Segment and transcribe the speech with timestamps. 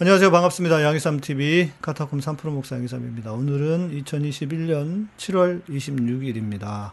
[0.00, 0.30] 안녕하세요.
[0.30, 0.84] 반갑습니다.
[0.84, 3.32] 양희삼TV 카타콤 3프로 목사 양희삼입니다.
[3.32, 6.92] 오늘은 2021년 7월 26일입니다.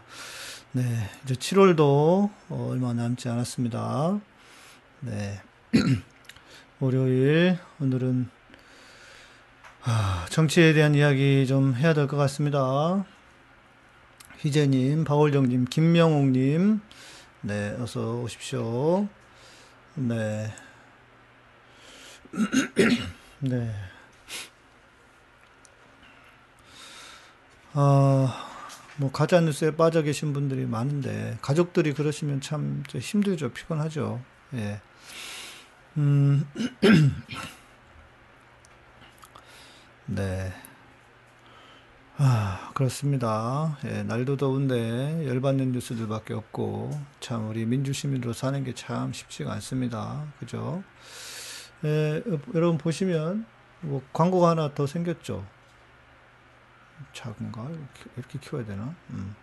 [0.72, 0.82] 네,
[1.24, 4.18] 이제 7월도 얼마 남지 않았습니다.
[5.00, 5.40] 네.
[6.80, 8.28] 월요일, 오늘은,
[9.84, 13.04] 아, 정치에 대한 이야기 좀 해야 될 것 같습니다.
[14.38, 16.80] 희재님, 박월정님, 김명옥님,
[17.42, 19.06] 네, 어서 오십시오.
[19.94, 20.52] 네.
[23.40, 23.74] 네.
[27.72, 28.48] 아,
[28.96, 34.22] 뭐 가짜 뉴스에 빠져 계신 분들이 많은데 가족들이 그러시면 참 힘들죠, 피곤하죠.
[34.54, 34.80] 예.
[35.96, 36.46] 음.
[40.06, 40.52] 네.
[42.18, 43.76] 아, 그렇습니다.
[43.84, 50.24] 예, 날도 더운데 열받는 뉴스들밖에 없고 참 우리 민주시민으로 사는 게 참 쉽지가 않습니다.
[50.38, 50.82] 그죠?
[51.84, 52.22] 예,
[52.54, 53.46] 여러분 보시면
[53.80, 55.46] 뭐 광고가 하나 더 생겼죠.
[57.12, 57.62] 작은가?
[57.62, 58.94] 이렇게, 이렇게 키워야 되나?
[59.10, 59.34] 음.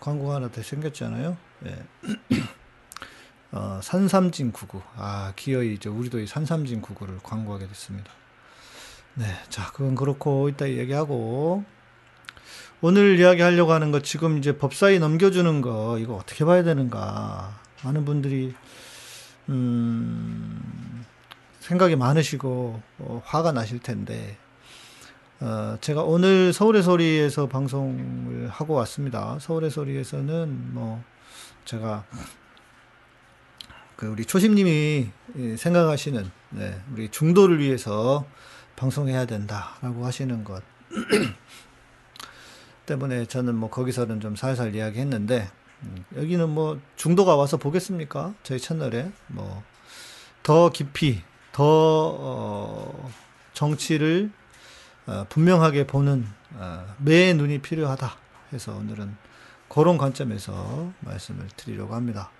[0.00, 1.36] 광고가 하나 더 생겼잖아요.
[1.66, 1.84] 예.
[3.52, 4.80] 어, 산삼진 구구.
[4.96, 8.12] 아, 기어이 이제 우리도 이 산삼진 구구를 광고하게 됐습니다.
[9.14, 11.64] 네, 자, 그건 그렇고 이따 얘기하고
[12.80, 18.54] 오늘 이야기하려고 하는 거 지금 이제 법사위 넘겨주는 거 이거 어떻게 봐야 되는가 많은 분들이
[19.48, 20.89] 음,
[21.70, 24.36] 생각이 많으시고 어, 화가 나실 텐데
[25.38, 29.38] 어, 제가 오늘 서울의 소리에서 방송을 하고 왔습니다.
[29.40, 31.02] 서울의 소리에서는 뭐
[31.64, 32.04] 제가
[33.94, 35.10] 그 우리 초심님이
[35.56, 38.26] 생각하시는 네, 우리 중도를 위해서
[38.74, 40.62] 방송해야 된다라고 하시는 것
[42.86, 45.48] 때문에 저는 뭐 거기서는 좀 살살 이야기했는데
[45.82, 48.34] 음, 여기는 뭐 중도가 와서 보겠습니까?
[48.42, 49.62] 저희 채널에 뭐
[50.42, 51.22] 더 깊이
[51.60, 53.10] 더 어,
[53.52, 54.30] 정치를
[55.06, 58.16] 어, 분명하게 보는 어, 매의 눈이 필요하다
[58.54, 59.14] 해서 오늘은
[59.68, 62.30] 그런 관점에서 말씀을 드리려고 합니다.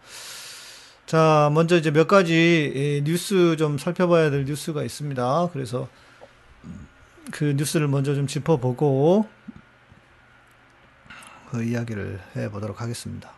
[1.05, 5.51] 자, 먼저 이제 몇 가지 뉴스 좀 살펴봐야 될 뉴스가 있습니다.
[5.53, 5.87] 그래서
[7.31, 9.29] 그 뉴스를 먼저 좀 짚어보고
[11.51, 13.33] 그 이야기를 해보도록 하겠습니다.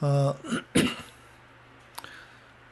[0.00, 0.34] 어,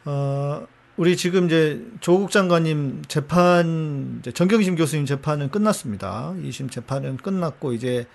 [0.06, 0.64] 어,
[0.96, 6.32] 우리 지금 이제 조국 장관님 재판, 정경심 교수님 재판은 끝났습니다.
[6.38, 8.06] 2심 재판은 끝났고, 이제,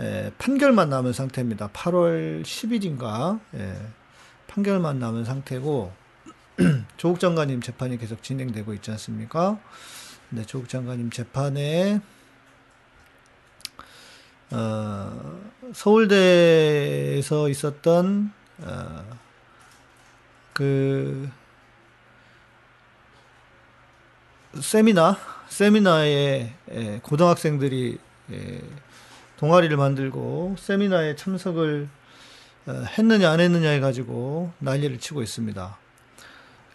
[0.00, 1.68] 에, 판결만 남은 상태입니다.
[1.68, 3.76] 8월 10일인가, 예,
[4.48, 5.92] 판결만 남은 상태고,
[6.98, 9.60] 조국 장관님 재판이 계속 진행되고 있지 않습니까?
[10.30, 12.00] 네, 조국 장관님 재판에,
[14.50, 15.40] 어,
[15.72, 18.32] 서울대에서 있었던,
[18.62, 19.27] 어,
[20.58, 21.30] 그
[24.60, 27.98] 세미나 세미나에 예, 고등학생들이
[28.32, 28.60] 예,
[29.36, 31.88] 동아리를 만들고 세미나에 참석을
[32.66, 35.78] 어, 했느냐 안 했느냐 해가지고 난리를 치고 있습니다.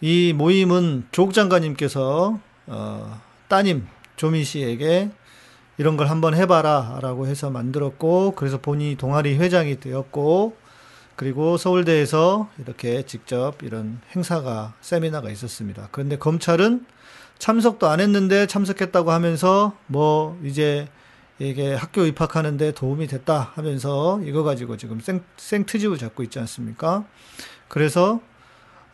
[0.00, 3.86] 이 모임은 조국 장관님께서 어, 따님
[4.16, 5.10] 조민 씨에게
[5.76, 10.63] 이런 걸 한번 해봐라 라고 해서 만들었고 그래서 본인이 동아리 회장이 되었고
[11.16, 15.88] 그리고 서울대에서 이렇게 직접 이런 행사가, 세미나가 있었습니다.
[15.92, 16.84] 그런데 검찰은
[17.38, 20.88] 참석도 안 했는데 참석했다고 하면서 뭐 이제
[21.38, 27.04] 이게 학교 입학하는데 도움이 됐다 하면서 이거 가지고 지금 생, 생트집을 잡고 있지 않습니까?
[27.68, 28.20] 그래서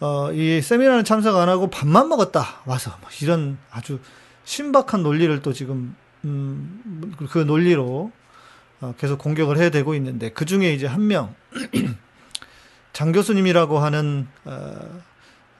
[0.01, 4.01] 어, 이 세미나는 참석 안 하고 밥만 먹었다 와서 뭐 이런 아주
[4.45, 5.95] 신박한 논리를 또 지금
[6.25, 8.11] 음, 그 논리로
[8.81, 11.35] 어, 계속 공격을 해야 되고 있는데 그 중에 이제 한명
[13.01, 15.01] 장 교수님이라고 하는 어,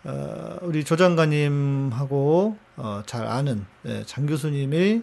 [0.05, 5.01] 어, 우리 조 장관님하고 어, 잘 아는 예, 장 교수님이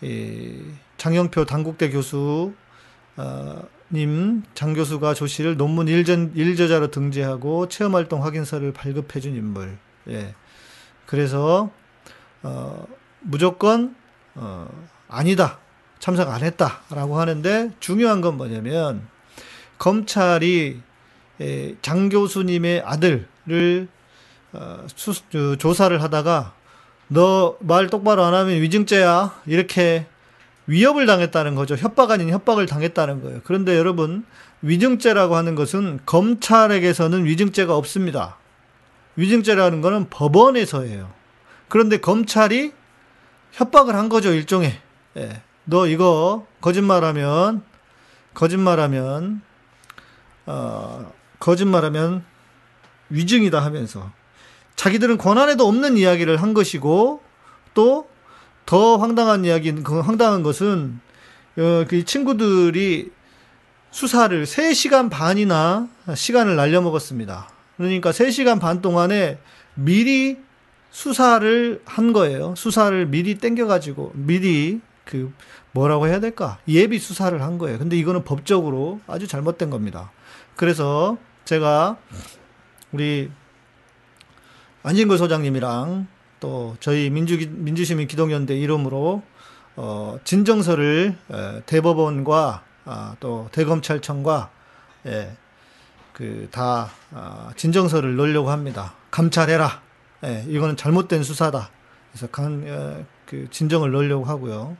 [0.00, 0.62] 이,
[0.96, 2.54] 장영표 당국대 교수
[3.18, 3.62] 어,
[3.92, 9.76] 님, 장 교수가 조 씨를 논문 일전, 일저자로 등재하고 체험활동 확인서를 발급해준 인물.
[10.08, 10.34] 예.
[11.04, 11.68] 그래서,
[12.42, 12.86] 어,
[13.20, 13.94] 무조건,
[14.34, 14.66] 어,
[15.08, 15.58] 아니다.
[15.98, 16.80] 참석 안 했다.
[16.88, 19.06] 라고 하는데 중요한 건 뭐냐면,
[19.76, 20.80] 검찰이
[21.82, 23.88] 장 교수님의 아들을
[24.52, 25.14] 어, 수,
[25.58, 26.54] 조사를 하다가
[27.08, 30.06] 너 말 똑바로 안 하면 위증죄야 이렇게
[30.66, 31.74] 위협을 당했다는 거죠.
[31.74, 33.40] 협박 아닌 협박을 당했다는 거예요.
[33.44, 34.24] 그런데 여러분
[34.62, 38.36] 위증죄라고 하는 것은 검찰에게서는 위증죄가 없습니다.
[39.16, 41.10] 위증죄라는 것은 법원에서예요.
[41.68, 42.72] 그런데 검찰이
[43.52, 44.78] 협박을 한 거죠 일종의.
[45.16, 45.42] 예.
[45.64, 47.62] 너 이거 거짓말하면
[48.34, 49.42] 거짓말하면
[50.46, 52.24] 어, 거짓말하면
[53.08, 54.10] 위증이다 하면서
[54.76, 57.20] 자기들은 권한에도 없는 이야기를 한 것이고
[57.74, 58.10] 또
[58.70, 61.00] 더 황당한 이야기, 그 황당한 것은
[61.58, 63.10] 어, 그 친구들이
[63.90, 67.50] 수사를 3시간 반이나 시간을 날려먹었습니다.
[67.76, 69.40] 그러니까 3시간 반 동안에
[69.74, 70.38] 미리
[70.92, 72.54] 수사를 한 거예요.
[72.56, 75.32] 수사를 미리 땡겨가지고, 미리 그,
[75.72, 76.58] 뭐라고 해야 될까?
[76.68, 77.76] 예비 수사를 한 거예요.
[77.76, 80.12] 근데 이거는 법적으로 아주 잘못된 겁니다.
[80.54, 81.18] 그래서
[81.50, 81.96] 제가
[82.92, 83.28] 우리
[84.84, 86.06] 안진걸 소장님이랑
[86.38, 89.24] 또 저희 민주, 민주시민 기동연대 이름으로
[89.74, 94.50] 어, 진정서를 에, 대법원과 아, 또 대검찰청과
[95.06, 95.36] 예,
[96.12, 98.94] 그다 아, 진정서를 넣으려고 합니다.
[99.10, 99.82] 감찰해라.
[100.26, 101.70] 예, 이거는 잘못된 수사다.
[102.12, 104.76] 그래서 간, 예, 그 진정을 넣으려고 하고요.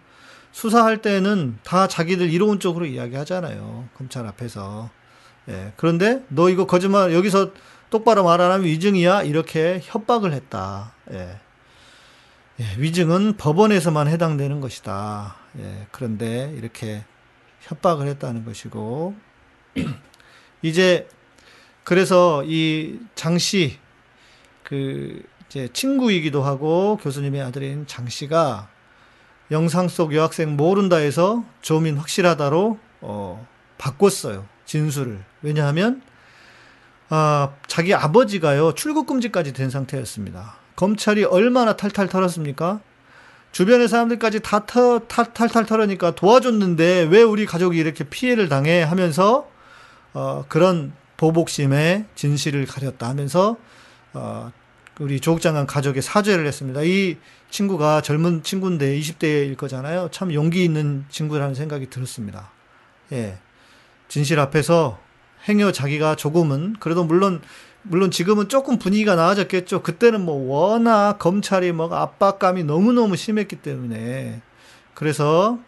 [0.52, 3.88] 수사할 때는 다 자기들 이로운 쪽으로 이야기하잖아요.
[3.98, 4.99] 검찰 앞에서.
[5.48, 7.52] 예, 그런데 너 이거 거짓말 여기서
[7.90, 10.92] 똑바로 말 안 하면 위증이야 이렇게 협박을 했다.
[11.12, 11.40] 예.
[12.60, 15.36] 예, 위증은 법원에서만 해당되는 것이다.
[15.58, 17.04] 예, 그런데 이렇게
[17.62, 19.14] 협박을 했다는 것이고
[20.62, 21.08] 이제
[21.84, 23.78] 그래서 이 장씨
[24.62, 28.68] 그 이제 친구이기도 하고 교수님의 아들인 장 씨가
[29.50, 33.46] 영상 속 여학생 모른다 해서 조민 확실하다로 어
[33.78, 34.46] 바꿨어요.
[34.70, 35.18] 진술을.
[35.42, 36.00] 왜냐하면
[37.08, 38.74] 아, 자기 아버지가요.
[38.76, 40.54] 출국 금지까지 된 상태였습니다.
[40.76, 42.78] 검찰이 얼마나 탈탈 털었습니까?
[43.50, 49.50] 주변의 사람들까지 다 터, 탈, 탈탈 털으니까 도와줬는데 왜 우리 가족이 이렇게 피해를 당해 하면서
[50.12, 53.56] 어, 그런 보복심에 진실을 가렸다 하면서
[54.12, 54.52] 어,
[55.00, 56.82] 우리 조국 장관 가족에 사죄를 했습니다.
[56.84, 57.16] 이
[57.50, 60.10] 친구가 젊은 친구인데 20대일 거잖아요.
[60.12, 62.52] 참 용기 있는 친구라는 생각이 들었습니다.
[63.10, 63.38] 예.
[64.10, 64.98] 진실 앞에서
[65.48, 67.40] 행여 자기가 조금은 그래도 물론
[67.82, 69.82] 물론 지금은 조금 분위기가 나아졌겠죠.
[69.82, 74.42] 그때는 뭐 워낙 검찰이 뭐 압박감이 너무너무 심했기 때문에
[74.94, 75.58] 그래서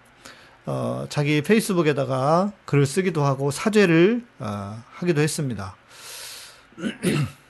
[0.66, 5.76] 어, 자기 페이스북에다가 글을 쓰기도 하고 사죄를 어, 하기도 했습니다.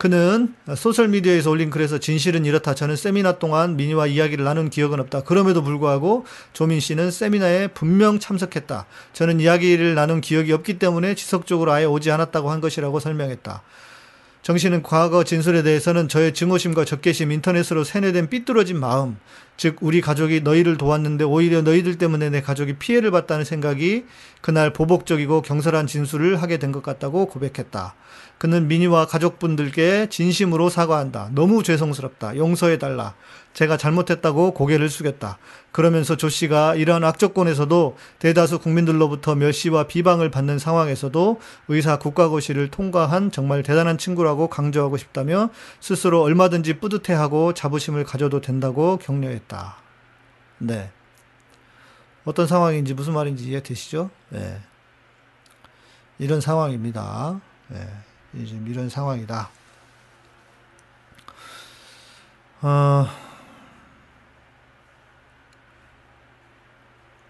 [0.04, 2.74] 그는 소셜미디어에서 올린 글에서 진실은 이렇다.
[2.74, 5.22] 저는 세미나 동안 미니와 이야기를 나눈 기억은 없다.
[5.22, 8.84] 그럼에도 불구하고 조민 씨는 세미나에 분명 참석했다.
[9.14, 13.62] 저는 이야기를 나눈 기억이 없기 때문에 지속적으로 아예 오지 않았다고 한 것이라고 설명했다.
[14.44, 19.16] 정 씨는 과거 진술에 대해서는 저의 증오심과 적개심, 인터넷으로 세뇌된 삐뚤어진 마음,
[19.56, 24.04] 즉 우리 가족이 너희를 도왔는데 오히려 너희들 때문에 내 가족이 피해를 봤다는 생각이
[24.42, 27.94] 그날 보복적이고 경솔한 진술을 하게 된 것 같다고 고백했다.
[28.36, 31.30] 그는 미니와 가족분들께 진심으로 사과한다.
[31.34, 32.36] 너무 죄송스럽다.
[32.36, 33.14] 용서해달라.
[33.54, 35.38] 제가 잘못했다고 고개를 숙였다.
[35.72, 43.62] 그러면서 조 씨가 이러한 악조건에서도 대다수 국민들로부터 멸시와 비방을 받는 상황에서도 의사 국가고시를 통과한 정말
[43.62, 49.76] 대단한 친구라고 강조하고 싶다며 스스로 얼마든지 뿌듯해하고 자부심을 가져도 된다고 격려했다.
[50.58, 50.90] 네.
[52.24, 54.10] 어떤 상황인지 무슨 말인지 이해되시죠?
[54.30, 54.60] 네.
[56.18, 57.40] 이런 상황입니다.
[57.68, 57.88] 네.
[58.32, 59.50] 지금 이런 상황이다.
[62.62, 63.06] 어,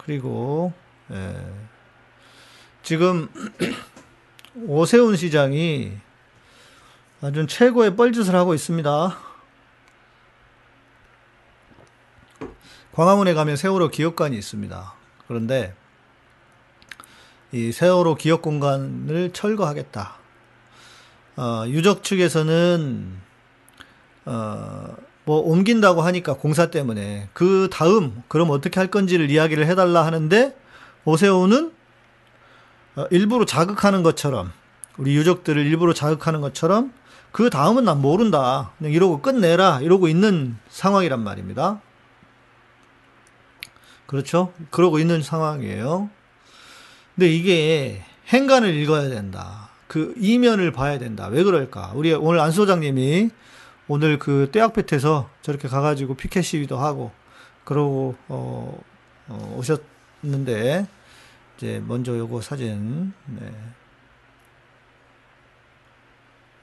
[0.05, 0.73] 그리고
[1.11, 1.35] 예,
[2.83, 3.29] 지금
[4.67, 5.93] 오세훈 시장이
[7.21, 9.19] 아주 최고의 뻘짓을 하고 있습니다.
[12.93, 14.95] 광화문에 가면 세월호 기업관이 있습니다.
[15.27, 15.75] 그런데
[17.51, 20.17] 이 세월호 기업 공간을 철거하겠다.
[21.37, 23.21] 어, 유적 측에서는
[24.27, 30.57] 어, 뭐 옮긴다고 하니까 공사 때문에 그 다음 그럼 어떻게 할 건지를 이야기를 해달라 하는데
[31.05, 31.73] 오세훈은
[32.97, 34.53] 어, 일부러 자극하는 것처럼
[34.97, 36.93] 우리 유족들을 일부러 자극하는 것처럼
[37.33, 41.81] 그 다음은 난 모른다 그냥 이러고 끝내라 이러고 있는 상황이란 말입니다.
[44.07, 44.53] 그렇죠?
[44.71, 46.11] 그러고 있는 상황이에요.
[47.15, 49.71] 근데 이게 행간을 읽어야 된다.
[49.89, 51.27] 그 이면을 봐야 된다.
[51.27, 51.93] 왜 그럴까?
[51.95, 53.31] 우리 오늘 안 소장님이
[53.87, 57.13] 오늘 그 떼약볕에서 저렇게 가가지고 피켓 시위도 하고
[57.65, 58.81] 그러고 어,
[59.29, 60.87] 어, 오셨는데
[61.57, 63.53] 이제 먼저 요거 사진 네.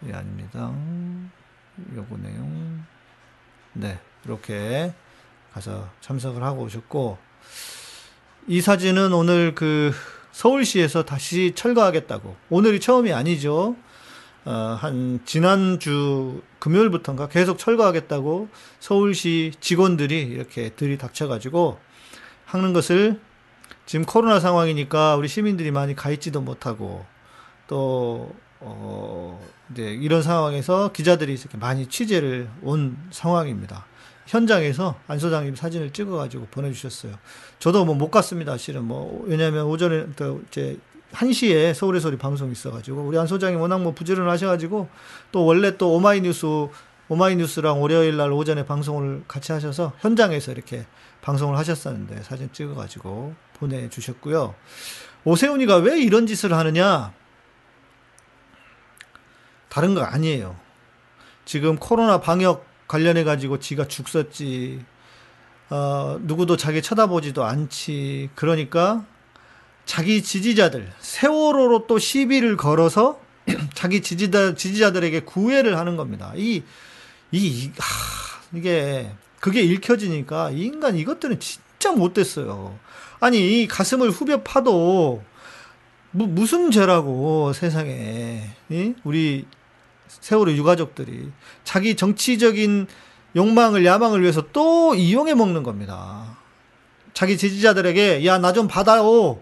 [0.07, 0.73] 예, 아닙니다.
[1.95, 2.83] 요거 내용
[3.73, 4.93] 네 이렇게
[5.53, 7.17] 가서 참석을 하고 오셨고
[8.47, 9.93] 이 사진은 오늘 그
[10.31, 12.35] 서울시에서 다시 철거하겠다고.
[12.49, 13.75] 오늘이 처음이 아니죠.
[14.45, 21.79] 어, 한 지난주 금요일부터인가 계속 철거하겠다고 서울시 직원들이 이렇게 들이닥쳐가지고
[22.45, 23.19] 하는 것을
[23.85, 27.05] 지금 코로나 상황이니까 우리 시민들이 많이 가 있지도 못하고
[27.67, 29.39] 또 어,
[29.71, 33.85] 이제 이런 상황에서 기자들이 이렇게 많이 취재를 온 상황입니다.
[34.27, 37.13] 현장에서 안 소장님 사진을 찍어가지고 보내주셨어요.
[37.59, 38.57] 저도 뭐 못 갔습니다.
[38.57, 40.77] 실은 뭐 왜냐하면 오전에 또 이제
[41.13, 44.89] 1시에 서울의 소리 방송이 있어가지고 우리 안 소장이 워낙 뭐 부지런하셔가지고
[45.31, 46.45] 또 원래 또 오마이뉴스
[47.09, 50.85] 오마이뉴스랑 월요일 날 오전에 방송을 같이 하셔서 현장에서 이렇게
[51.21, 54.55] 방송을 하셨었는데 사진 찍어가지고 보내주셨고요.
[55.25, 57.13] 오세훈이가 왜 이런 짓을 하느냐?
[59.67, 60.55] 다른 거 아니에요.
[61.43, 64.83] 지금 코로나 방역 관련해 가지고 지가 죽 썼지.
[65.69, 68.29] 어, 누구도 자기 쳐다보지도 않지.
[68.35, 69.05] 그러니까
[69.85, 73.19] 자기 지지자들 세월호로 또 시비를 걸어서
[73.73, 76.31] 자기 지지자 지지자들에게 구애를 하는 겁니다.
[76.35, 76.63] 이
[77.31, 79.09] 이, 하, 이게,
[79.39, 82.77] 그게 읽혀지니까 이 인간 이것들은 진짜 못됐어요.
[83.19, 85.23] 아니, 가슴을 후벼 파도,
[86.11, 88.49] 무, 무슨 죄라고, 세상에.
[88.69, 88.93] 이?
[89.03, 89.45] 우리
[90.07, 91.31] 세월호 유가족들이
[91.63, 92.87] 자기 정치적인
[93.37, 96.37] 욕망을, 야망을 위해서 또 이용해 먹는 겁니다.
[97.13, 99.39] 자기 지지자들에게, 야, 나 좀 받아요.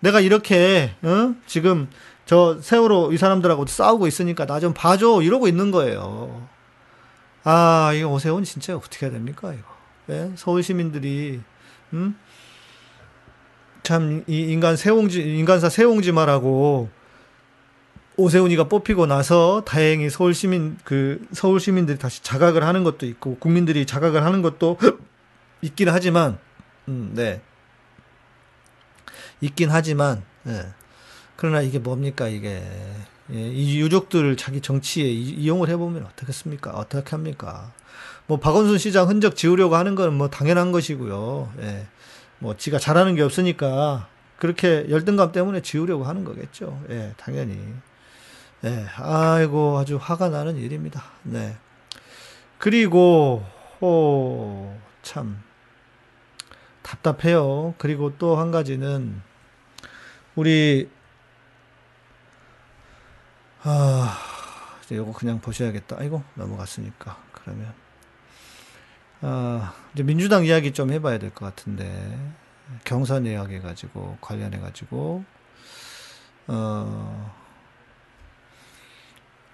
[0.00, 1.34] 내가 이렇게, 어?
[1.46, 1.88] 지금
[2.26, 5.20] 저 세월호 이 사람들하고 싸우고 있으니까 나 좀 봐줘.
[5.22, 6.48] 이러고 있는 거예요.
[7.44, 9.64] 아, 이거 오세훈 진짜 어떻게 해야 됩니까, 이거.
[10.10, 10.30] 예?
[10.36, 11.40] 서울 시민들이,
[11.92, 12.16] 음?
[13.82, 16.90] 참, 이 인간 세옹지, 인간사 세옹지마라고
[18.16, 23.86] 오세훈이가 뽑히고 나서 다행히 서울 시민, 그, 서울 시민들이 다시 자각을 하는 것도 있고, 국민들이
[23.86, 24.76] 자각을 하는 것도
[25.62, 26.38] 있긴 하지만,
[26.88, 27.40] 음, 네.
[29.40, 30.66] 있긴 하지만, 예.
[31.36, 32.62] 그러나 이게 뭡니까, 이게.
[33.32, 36.72] 예, 이 유족들을 자기 정치에 이 용을 해보면 어떻겠습니까?
[36.72, 37.72] 어떻게 합니까?
[38.26, 41.52] 뭐 박원순 시장 흔적 지우려고 하는 건 뭐 당연한 것이고요.
[41.60, 41.86] 예,
[42.40, 46.82] 뭐 지가 잘하는 게 없으니까 그렇게 열등감 때문에 지우려고 하는 거겠죠.
[46.90, 47.56] 예, 당연히.
[48.64, 51.02] 예, 아이고 아주 화가 나는 일입니다.
[51.22, 51.56] 네.
[52.58, 53.44] 그리고
[53.80, 55.40] 오, 참
[56.82, 57.74] 답답해요.
[57.78, 59.22] 그리고 또 한 가지는
[60.40, 60.88] 우리
[63.62, 64.18] 아,
[64.82, 65.96] 이제 요거 그냥 보셔야겠다.
[65.98, 67.18] 아이고, 넘어갔으니까.
[67.32, 67.74] 그러면.
[69.20, 72.18] 아, 이제 민주당 이야기 좀 해봐야 될 것 같은데.
[72.84, 75.24] 경선 이야기 해가지고, 관련해 가지고,
[76.46, 77.36] 어,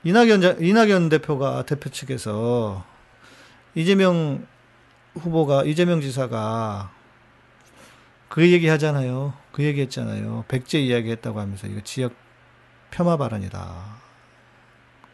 [0.04, 2.84] 이낙연, 이낙연 대표가, 대표 측에서,
[3.74, 4.46] 이재명
[5.14, 6.92] 후보가, 이재명 지사가,
[8.36, 9.32] 그 얘기 하잖아요.
[9.50, 10.44] 그 얘기 했잖아요.
[10.48, 12.12] 백제 이야기 했다고 하면서, 이거 지역
[12.90, 13.96] 폄하 발언이다.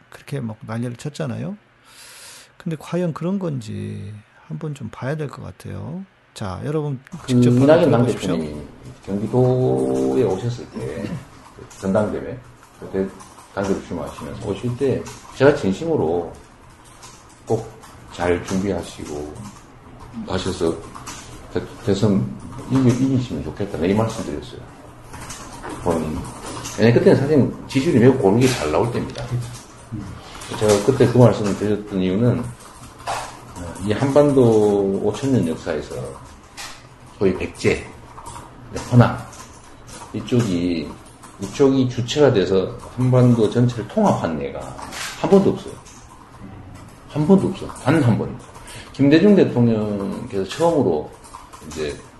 [0.09, 1.55] 그렇게 막 난리를 쳤잖아요.
[2.57, 4.13] 근데 과연 그런 건지
[4.45, 6.03] 한번 좀 봐야 될 것 같아요.
[6.33, 8.67] 자, 여러분 직접 그 이낙연 당대표님
[9.05, 11.09] 경기도에 오셨을 때그
[11.79, 12.37] 전당대회
[12.77, 13.07] 그때
[13.55, 15.01] 당대표 출마하시면서 오실 때
[15.35, 16.33] 제가 진심으로
[17.45, 17.71] 꼭
[18.11, 19.33] 잘 준비하시고
[20.27, 20.77] 가셔서
[21.85, 22.29] 대선
[22.71, 23.77] 이기, 이기시면 좋겠다.
[23.77, 24.59] 네, 이 말씀 드렸어요.
[25.83, 26.17] 본인
[26.77, 29.23] 왜냐면 그때는 사실 지지율이 매우 고르게 잘 나올 때입니다.
[30.59, 35.95] 제가 그때 그 말씀을 드렸던 이유는 어, 이 한반도 5천년 역사에서
[37.19, 37.85] 소위 백제,
[38.91, 39.25] 허나
[40.13, 40.89] 이쪽이
[41.41, 44.59] 이쪽이 주체가 돼서 한반도 전체를 통합한 예가
[45.19, 45.73] 한 번도 없어요.
[47.09, 47.67] 한 번도 없어.
[47.67, 48.35] 단 한 번도.
[48.93, 51.09] 김대중 대통령께서 처음으로
[51.67, 52.12] 이제 그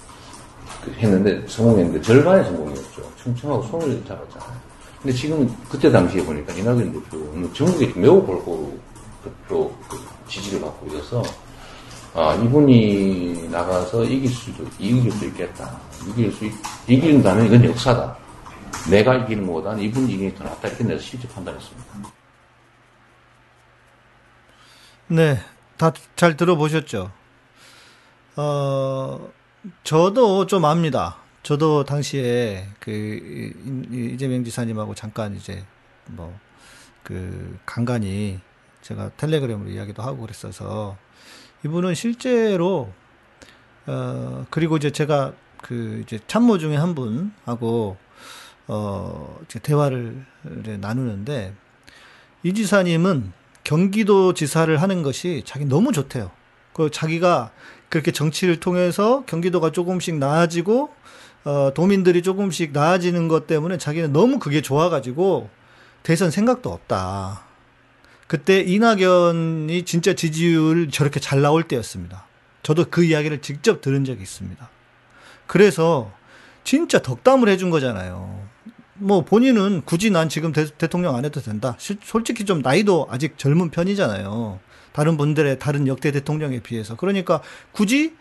[0.97, 3.11] 했는데 성공했는데 절반의 성공이었죠.
[3.23, 4.61] 충청하고 손을 잡았잖아요.
[5.01, 8.71] 근데 지금 그때 당시에 보니까 이낙연 대표는 전국에 매우 골고루
[9.47, 9.97] 또그
[10.27, 11.23] 지지를 받고 있어서
[12.13, 15.77] 아 이분이 나가서 이길 수도 이길 수 있겠다.
[16.09, 16.53] 이길 수 있,
[16.87, 18.15] 이긴다면 이건 역사다.
[18.89, 21.83] 내가 이기는 것보다는 이분이 이기는 게더 낫다 이렇게 내가 실제 판단했습니다.
[25.07, 25.39] 네,
[25.77, 27.11] 다 잘 들어보셨죠?
[28.37, 29.19] 어.
[29.83, 31.17] 저도 좀 압니다.
[31.43, 33.53] 저도 당시에 그
[33.91, 35.65] 이재명 지사님하고 잠깐 이제
[36.07, 36.43] 뭐
[37.03, 38.39] 그 간간히
[38.81, 40.97] 제가 텔레그램으로 이야기도 하고 그랬어서
[41.65, 42.91] 이분은 실제로
[43.85, 47.97] 어 그리고 이제 제가 그 이제 참모 중에 한 분하고
[48.67, 50.25] 어 이제 대화를
[50.79, 51.53] 나누는데
[52.43, 53.31] 이 지사님은
[53.63, 56.31] 경기도 지사를 하는 것이 자기 너무 좋대요.
[56.73, 57.51] 그 자기가
[57.93, 60.89] 그렇게 정치를 통해서 경기도가 조금씩 나아지고
[61.43, 65.47] 어, 도민들이 조금씩 나아지는 것 때문에 자기는 너무 그게 좋아가지고
[66.01, 67.43] 대선 생각도 없다.
[68.25, 72.25] 그때 이낙연이 진짜 지지율 저렇게 잘 나올 때였습니다.
[72.63, 74.67] 저도 그 이야기를 직접 들은 적이 있습니다.
[75.45, 76.11] 그래서
[76.63, 78.41] 진짜 덕담을 해준 거잖아요.
[78.95, 81.75] 뭐 본인은 굳이 난 지금 대, 통령안 해도 된다.
[81.77, 84.59] 실- 솔직히 좀 나이도 아직 젊은 편이잖아요.
[84.93, 86.95] 다른 분들의 다른 역대 대통령에 비해서.
[86.95, 88.13] 그러니까 굳이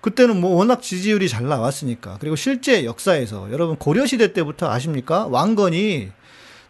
[0.00, 2.18] 그때는 뭐 워낙 지지율이 잘 나왔으니까.
[2.20, 5.26] 그리고 실제 역사에서 여러분 고려시대 때부터 아십니까?
[5.26, 6.10] 왕건이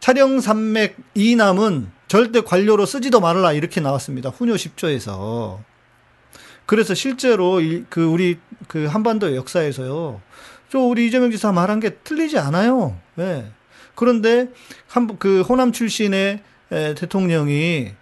[0.00, 4.30] 차령 산맥 이남은 절대 관료로 쓰지도 말라 이렇게 나왔습니다.
[4.30, 5.58] 훈요 10조에서.
[6.66, 10.20] 그래서 실제로 이, 그 우리 그 한반도 역사에서요.
[10.70, 12.98] 저 우리 이재명 지사 말한 게 틀리지 않아요.
[13.18, 13.46] 예.
[13.94, 14.48] 그런데
[14.86, 16.40] 한 그 호남 출신의
[16.70, 17.92] 에, 대통령이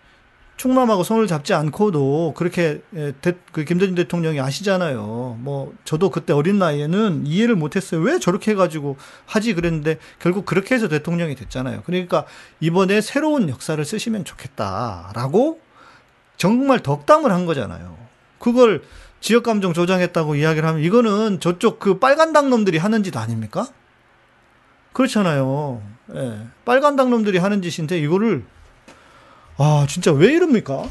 [0.56, 5.38] 충남하고 손을 잡지 않고도 그렇게 에, 대, 그 김대중 대통령이 아시잖아요.
[5.40, 8.00] 뭐 저도 그때 어린 나이에는 이해를 못했어요.
[8.00, 8.96] 왜 저렇게 해가지고
[9.26, 11.82] 하지 그랬는데 결국 그렇게 해서 대통령이 됐잖아요.
[11.84, 12.24] 그러니까
[12.60, 15.60] 이번에 새로운 역사를 쓰시면 좋겠다라고
[16.38, 17.96] 정말 덕담을 한 거잖아요.
[18.38, 18.82] 그걸
[19.20, 23.66] 지역 감정 조장했다고 이야기를 하면 이거는 저쪽 그 빨간 당 놈들이 하는 짓 아닙니까?
[24.92, 25.82] 그렇잖아요.
[26.14, 26.38] 예.
[26.64, 28.44] 빨간 당 놈들이 하는 짓인데 이거를
[29.58, 30.88] 아 진짜 왜 이럽니까?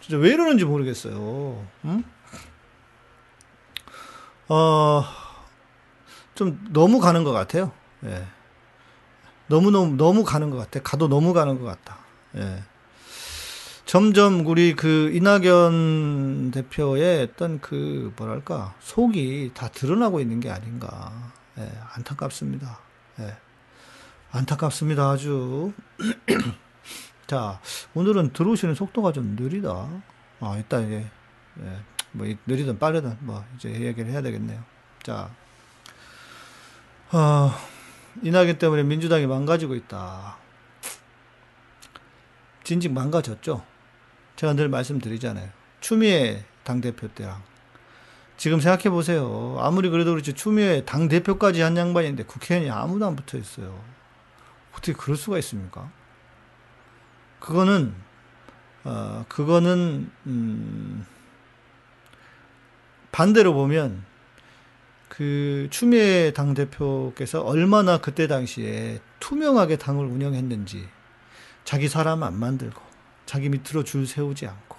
[0.00, 1.64] 진짜 왜 이러는지 모르겠어요.
[1.84, 2.04] 음?
[4.48, 5.04] 어,
[6.34, 7.72] 좀 너무 가는 것 같아요.
[8.04, 8.26] 예.
[9.46, 10.80] 너무 너무 너무 가는 것 같아.
[10.82, 11.98] 가도 너무 가는 것 같다.
[12.36, 12.62] 예.
[13.86, 21.30] 점점 우리 그 이낙연 대표의 어떤 그 뭐랄까 속이 다 드러나고 있는 게 아닌가.
[21.58, 22.78] 예, 안타깝습니다.
[23.20, 23.36] 예.
[24.32, 25.10] 안타깝습니다.
[25.10, 25.72] 아주.
[27.26, 27.60] 자,
[27.94, 29.88] 오늘은 들어오시는 속도가 좀 느리다.
[30.40, 31.06] 아, 이따 이제,
[31.60, 31.78] 예,
[32.12, 34.62] 뭐, 이- 느리든 빠르든, 뭐, 이제 얘기를 해야 되겠네요.
[35.02, 35.30] 자,
[37.12, 37.50] 어,
[38.22, 40.36] 이낙연 때문에 민주당이 망가지고 있다.
[42.64, 43.64] 진즉 망가졌죠.
[44.36, 45.48] 제가 늘 말씀드리잖아요.
[45.80, 47.42] 추미애 당대표 때랑.
[48.36, 49.56] 지금 생각해 보세요.
[49.60, 53.78] 아무리 그래도 그렇지 추미애 당대표까지 한 양반인데 국회의원이 아무도 안 붙어 있어요.
[54.72, 55.90] 어떻게 그럴 수가 있습니까?
[57.44, 57.92] 그거는
[58.84, 61.06] 어 그거는 음
[63.12, 64.02] 반대로 보면
[65.10, 70.88] 그 추미애 당 대표께서 얼마나 그때 당시에 투명하게 당을 운영했는지
[71.64, 72.80] 자기 사람 안 만들고
[73.26, 74.78] 자기 밑으로 줄 세우지 않고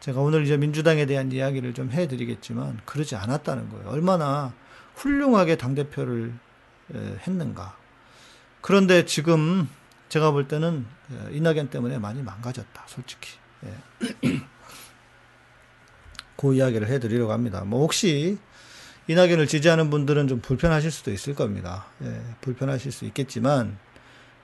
[0.00, 3.88] 제가 오늘 이제 민주당에 대한 이야기를 좀 해드리겠지만 그러지 않았다는 거예요.
[3.88, 4.52] 얼마나
[4.96, 6.34] 훌륭하게 당 대표를
[6.92, 7.76] 했는가.
[8.60, 9.68] 그런데 지금
[10.14, 13.32] 제가 볼 때는 예, 이낙연 때문에 많이 망가졌다, 솔직히.
[13.66, 14.38] 예.
[16.38, 17.64] 그 이야기를 해드리려고 합니다.
[17.64, 18.38] 뭐 혹시
[19.08, 21.86] 이낙연을 지지하는 분들은 좀 불편하실 수도 있을 겁니다.
[22.04, 23.76] 예, 불편하실 수 있겠지만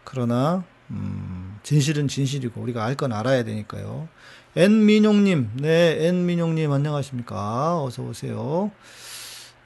[0.02, 4.08] 그러나 음, 진실은 진실이고 우리가 알 건 알아야 되니까요.
[4.56, 7.80] N민용님, 네, N민용님 안녕하십니까?
[7.80, 8.72] 어서 오세요.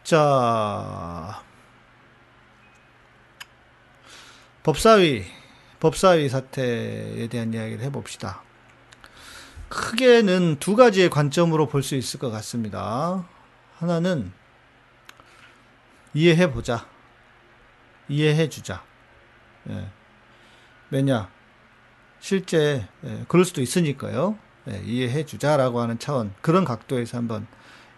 [0.03, 1.43] 자,
[4.65, 5.25] 법사위,
[5.85, 8.41] 법사위 사태에 대한 이야기를 해봅시다.
[9.69, 13.29] 크게는 두 가지의 관점으로 볼 수 있을 것 같습니다.
[13.77, 14.33] 하나는
[16.15, 16.87] 이해해보자.
[18.09, 18.83] 이해해주자.
[19.69, 19.91] 예.
[20.89, 21.29] 왜냐?
[22.19, 24.39] 실제, 예, 그럴 수도 있으니까요.
[24.71, 27.47] 예, 이해해주자라고 하는 차원, 그런 각도에서 한번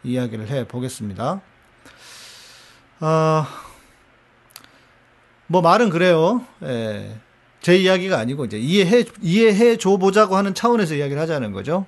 [0.03, 1.41] 이야기를 해 보겠습니다.
[2.99, 3.63] 아,
[5.47, 6.45] 뭐 말은 그래요.
[6.65, 7.21] 예,
[7.67, 11.85] 제 이야기가 아니고 이제 이해해 이해해 줘 보자고 하는 차원에서 이야기를 하자는 거죠.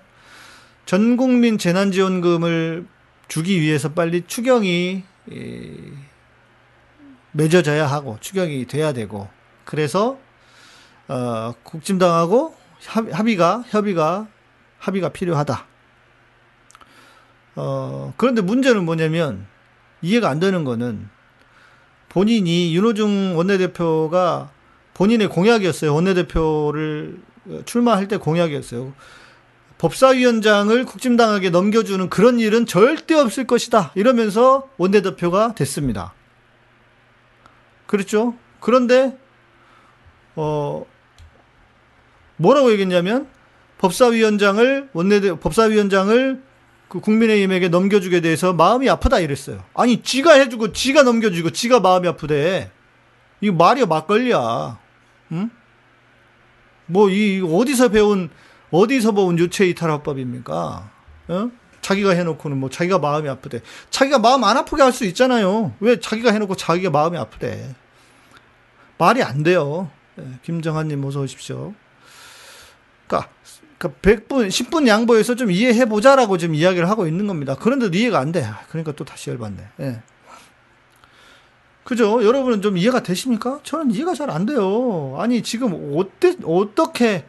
[0.87, 2.85] 전 국민 재난지원금을
[3.29, 5.73] 주기 위해서 빨리 추경이 이,
[7.31, 9.29] 맺어져야 하고 추경이 돼야 되고
[9.65, 10.19] 그래서
[11.07, 12.57] 어, 국진당하고
[12.89, 14.27] 합, 합의가 협의가
[14.81, 15.65] 합의가 필요하다.
[17.55, 19.47] 어, 그런데 문제는 뭐냐면
[20.03, 21.09] 이해가 안 되는 거는
[22.09, 24.58] 본인이 윤호중 원내대표가
[24.99, 25.95] 본인의 공약이었어요.
[25.95, 27.21] 원내대표를
[27.65, 28.93] 출마할 때 공약이었어요.
[29.79, 33.93] 법사위원장을 국진당에게 넘겨주는 그런 일은 절대 없을 것이다.
[33.95, 36.15] 이러면서 원내대표가 됐습니다.
[37.87, 38.35] 그렇죠?
[38.59, 39.17] 그런데,
[40.35, 40.85] 어,
[42.37, 43.29] 뭐라고 얘기했냐면,
[43.79, 46.43] 법사위원장을, 원내대, 법사위원장을
[46.89, 49.63] 그 국민의힘에게 넘겨주게 돼서 마음이 아프다 이랬어요.
[49.75, 52.73] 아니, 지가 해주고, 지가 넘겨주고, 지가 마음이 아프대.
[53.41, 54.88] 이거 말이야, 막걸리야.
[55.33, 55.51] 응?
[56.87, 58.31] 뭐, 이, 어디서 배운,
[58.71, 60.91] 어디서 배운 유체 이탈 화법입니까?
[61.29, 61.51] 어?
[61.81, 63.61] 자기가 해놓고는 뭐 자기가 마음이 아프대.
[63.91, 65.73] 자기가 마음 안 아프게 할 수 있잖아요.
[65.81, 67.75] 왜 자기가 해놓고 자기가 마음이 아프대.
[68.99, 69.91] 말이 안 돼요.
[70.19, 71.73] 예, 김정한님 어서 오십시오.
[73.07, 73.29] 그니까,
[73.79, 77.55] 그 100분, 10분 양보해서 좀 이해해보자라고 지금 이야기를 하고 있는 겁니다.
[77.55, 78.47] 그런데도 이해가 안 돼.
[78.71, 79.69] 그러니까 또 다시 열받네.
[79.81, 80.03] 예.
[81.89, 82.23] 그죠?
[82.23, 83.61] 여러분은 좀 이해가 되십니까?
[83.63, 85.17] 저는 이해가 잘 안 돼요.
[85.19, 87.25] 아니, 지금 어때, 어떻게,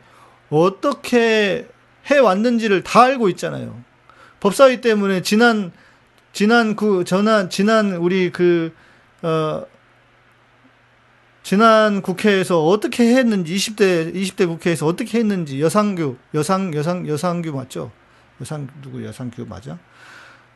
[0.50, 1.66] 어떻게
[2.12, 3.82] 해 왔는지를 다 알고 있잖아요.
[4.42, 5.72] 법사위 때문에 지난,
[6.34, 8.74] 지난 그, 전한, 지난 우리 그,
[9.22, 9.64] 어,
[11.42, 17.94] 지난 국회에서 어떻게 했는지, 20대, 20대 국회에서 어떻게 했는지, 여상규, 여상, 여상, 여상규 맞죠?
[18.42, 19.80] 여상, 누구 여상규 맞아?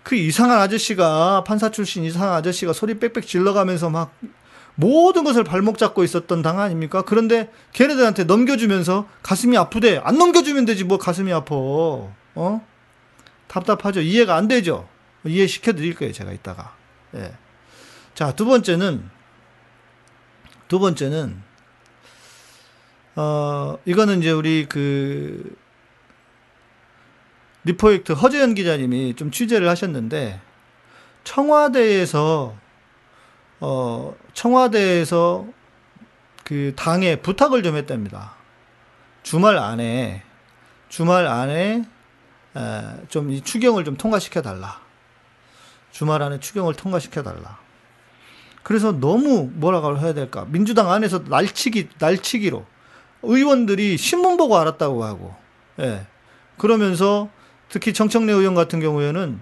[0.04, 4.13] 그 이상한 아저씨가 판사 출신 이상한 아저씨가 소리 빽빽 질러가면서 막
[4.76, 7.04] 모든 것을 발목 잡고 있었던 당 아닙니까?
[7.04, 10.02] 그런데 걔네들한테 넘겨주면서 가슴이 아프대.
[10.04, 11.56] 안 넘겨주면 되지 뭐 가슴이 아파.
[11.56, 12.68] 어?
[13.48, 14.02] 답답하죠.
[14.02, 14.88] 이해가 안 되죠.
[15.26, 16.12] 이해시켜 드릴 거예요.
[16.12, 16.76] 제가 이따가.
[17.16, 17.34] 예.
[18.16, 19.10] 자, 두 번째는
[20.68, 21.42] 두 번째는
[23.16, 25.56] 어, 이거는 이제 우리 그
[27.65, 30.39] 리포액트 허재현 기자님이 좀 취재를 하셨는데
[31.23, 32.56] 청와대에서
[33.62, 35.47] 어 청와대에서
[36.43, 38.34] 그 당에 부탁을 좀 했답니다.
[39.23, 40.23] 주말 안에
[40.89, 41.84] 주말 안에
[43.10, 44.82] 좀 이 추경을 좀 통과시켜 달라.
[45.91, 47.58] 주말 안에 추경을 통과시켜 달라.
[48.63, 50.45] 그래서 너무 뭐라고 해야 될까?
[50.49, 52.65] 민주당 안에서 날치기 날치기로
[53.23, 55.36] 의원들이 신문 보고 알았다고 하고,
[55.80, 56.06] 예.
[56.58, 57.30] 그러면서
[57.73, 59.41] 특히 정청래 의원 같은 경우에는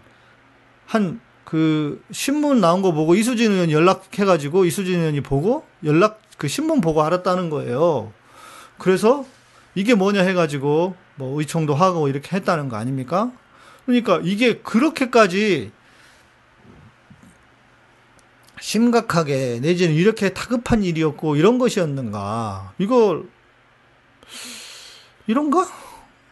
[0.87, 6.79] 한 그 신문 나온 거 보고 이수진 의원 연락해가지고 이수진 의원이 보고 연락 그 신문
[6.79, 8.13] 보고 알았다는 거예요.
[8.77, 9.25] 그래서
[9.75, 13.33] 이게 뭐냐 해가지고 뭐 의총도 하고 이렇게 했다는 거 아닙니까?
[13.85, 15.73] 그러니까 이게 그렇게까지
[18.61, 22.75] 심각하게 내지는 이렇게 다급한 일이었고 이런 것이었는가?
[22.77, 23.25] 이걸
[25.27, 25.67] 이런가?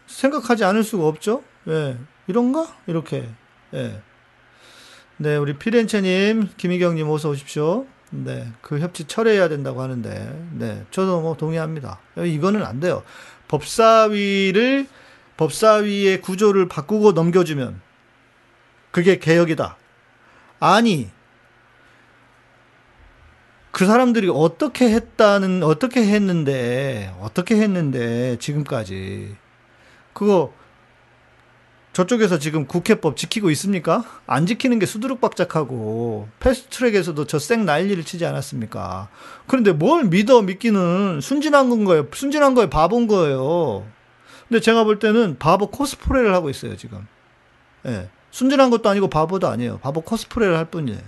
[0.08, 1.44] 생각하지 않을 수가 없죠.
[1.68, 1.98] 예.
[2.28, 2.68] 이런가?
[2.88, 3.30] 이렇게.
[3.74, 4.02] 예.
[5.18, 7.86] 네, 우리 피렌체님, 김희경님 어서 오십시오.
[8.12, 12.00] 네, 그 협치 철회해야 된다고 하는데, 네, 저도 뭐 동의합니다.
[12.18, 13.04] 이거는 안 돼요.
[13.50, 14.88] 법사위를,
[15.38, 17.82] 법사위의 구조를 바꾸고 넘겨주면,
[18.92, 19.78] 그게 개혁이다.
[20.60, 21.10] 아니,
[23.72, 29.36] 그 사람들이 어떻게 했다는, 어떻게 했는데, 어떻게 했는데, 지금까지.
[30.14, 30.54] 그거,
[32.00, 34.06] 저쪽에서 지금 국회법 지키고 있습니까?
[34.26, 39.10] 안 지키는 게 수두룩박작하고 패스트트랙에서도 저 쌩 난리를 치지 않았습니까?
[39.48, 42.08] 그런데 뭘 믿어 믿기는 순진한 건 거예요.
[42.14, 43.86] 순진한 거에 바본 거예요.
[44.48, 47.06] 근데 제가 볼 때는 바보 코스프레를 하고 있어요 지금.
[47.86, 49.80] 예, 순진한 것도 아니고 바보도 아니에요.
[49.80, 51.02] 바보 코스프레를 할 뿐이에요.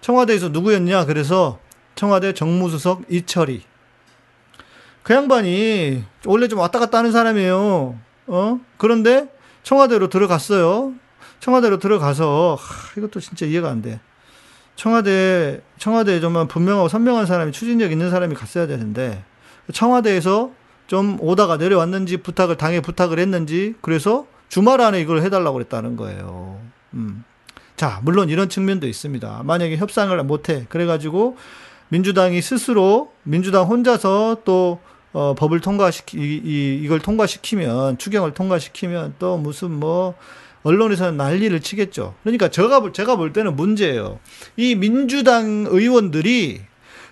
[0.00, 1.04] 청와대에서 누구였냐?
[1.04, 1.58] 그래서
[1.94, 3.62] 청와대 정무수석 이철이.
[5.02, 7.98] 그 양반이 원래 좀 왔다 갔다 하는 사람이에요.
[8.28, 8.60] 어?
[8.78, 9.28] 그런데
[9.64, 10.92] 청와대로 들어갔어요.
[11.40, 14.00] 청와대로 들어가서 하, 이것도 진짜 이해가 안 돼.
[14.76, 19.24] 청와대 청와대에 정말 분명하고 선명한 사람이 추진력 있는 사람이 갔어야 되는데
[19.72, 20.52] 청와대에서
[20.86, 26.60] 좀 오다가 내려왔는지 부탁을 당에 부탁을 했는지 그래서 주말 안에 이걸 해달라고 그랬다는 거예요.
[26.94, 27.24] 음.
[27.76, 29.42] 자 물론 이런 측면도 있습니다.
[29.44, 31.36] 만약에 협상을 못해 그래가지고
[31.88, 34.80] 민주당이 스스로 민주당 혼자서 또
[35.14, 40.14] 어, 법을 통과시키, 이, 이, 이걸 통과시키면, 추경을 통과시키면 또 무슨 뭐,
[40.64, 42.14] 언론에서는 난리를 치겠죠.
[42.22, 44.18] 그러니까 제가, 제가 볼 때는 문제예요.
[44.56, 46.62] 이 민주당 의원들이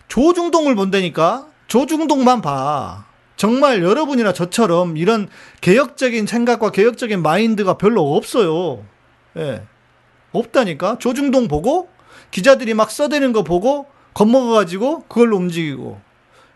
[0.08, 1.46] 조중동을 본다니까?
[1.68, 3.04] 조중동만 봐.
[3.36, 5.28] 정말 여러분이나 저처럼 이런
[5.60, 8.84] 개혁적인 생각과 개혁적인 마인드가 별로 없어요.
[9.36, 9.62] 예.
[10.32, 10.98] 없다니까?
[10.98, 11.88] 조중동 보고,
[12.30, 16.00] 기자들이 막 써대는 거 보고, 겁먹어가지고, 그걸로 움직이고.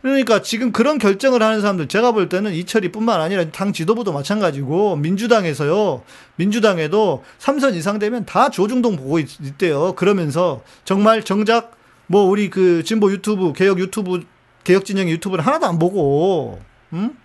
[0.06, 6.04] 그러니까 지금 그런 결정을 하는 사람들 제가 볼 때는 이철이뿐만 아니라 당 지도부도 마찬가지고 민주당에서요
[6.36, 9.94] 민주당에도 3선 이상 되면 다 조중동 보고 있, 대요.
[9.96, 14.24] 그러면서 정말 정작 뭐 우리 그 진보 유튜브 개혁 유튜브
[14.62, 16.60] 개혁 진영 유튜브를 하나도 안 보고
[16.92, 17.18] 음?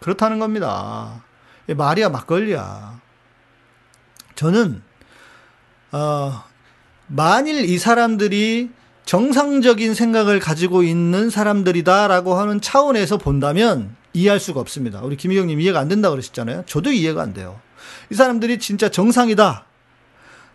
[0.00, 1.24] 그렇다는 겁니다.
[1.68, 3.00] 말이야 막걸리야.
[4.34, 4.82] 저는
[5.92, 6.44] 어
[7.06, 8.68] 만일 이 사람들이
[9.10, 15.00] 정상적인 생각을 가지고 있는 사람들이다라고 하는 차원에서 본다면 이해할 수가 없습니다.
[15.02, 16.62] 우리 김희경님 이해가 안 된다 그러셨잖아요.
[16.66, 17.60] 저도 이해가 안 돼요.
[18.12, 19.66] 이 사람들이 진짜 정상이다.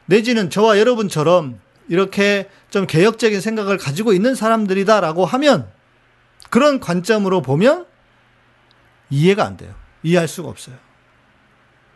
[0.05, 5.67] 내지는 저와 여러분처럼 이렇게 좀 개혁적인 생각을 가지고 있는 사람들이다라고 하면
[6.49, 7.85] 그런 관점으로 보면
[9.09, 9.75] 이해가 안 돼요.
[10.01, 10.77] 이해할 수가 없어요.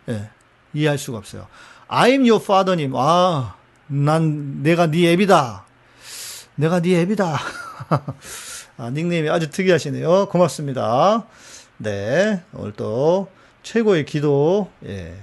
[0.09, 0.11] 예.
[0.11, 0.29] 네,
[0.73, 1.47] 이해할 수가 없어요.
[1.87, 2.91] I'm your father님.
[2.97, 3.55] 아,
[3.87, 5.68] 난 내가 네 애비다.
[6.59, 7.39] 내가 네 앱이다.
[8.77, 10.27] 아, 닉네임이 아주 특이하시네요.
[10.27, 11.25] 고맙습니다.
[11.77, 12.41] 네.
[12.51, 13.29] 오늘 또
[13.63, 14.69] 최고의 기도.
[14.85, 15.15] 예.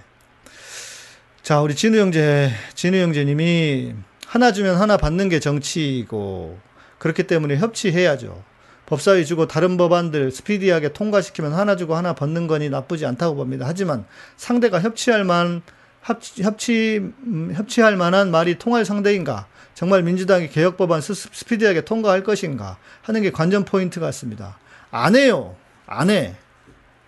[1.42, 3.92] 자, 우리 진우 형제, 진우 형제님이
[4.26, 6.58] 하나 주면 하나 받는 게 정치이고,
[6.96, 8.42] 그렇기 때문에 협치해야죠.
[8.86, 13.66] 법사위 주고 다른 법안들 스피디하게 통과시키면 하나 주고 하나 받는 거니 나쁘지 않다고 봅니다.
[13.68, 14.06] 하지만
[14.38, 15.60] 상대가 협치할 만
[16.02, 16.96] 협치, 협치
[17.26, 19.46] 음, 협치할 만한 말이 통할 상대인가?
[19.76, 22.78] 정말 민주당이 개혁 법안 스- 스피디하게 통과할 것인가?
[23.02, 24.58] 하는 게 관전 포인트 같습니다.
[24.90, 25.54] 안 해요.
[25.86, 26.34] 안 해.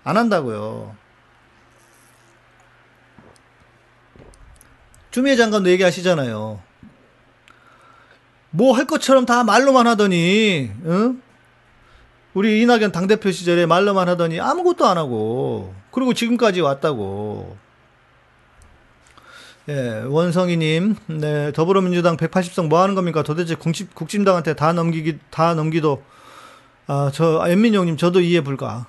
[0.05, 0.95] 안 한다고요.
[5.11, 6.61] 추미애 장관도 얘기하시잖아요.
[8.51, 11.23] 뭐 할 것처럼 다 말로만 하더니, 응?
[12.35, 17.57] 우리 이낙연 당대표 시절에 말로만 하더니 아무것도 안 하고, 그리고 지금까지 왔다고.
[19.69, 23.23] 예, 원성이님, 네, 더불어민주당 180석 뭐 하는 겁니까?
[23.23, 26.03] 도대체 국집, 국진당한테 다 넘기기, 다 넘기도,
[26.87, 28.87] 아, 저, 연민용님, 저도 이해 불가.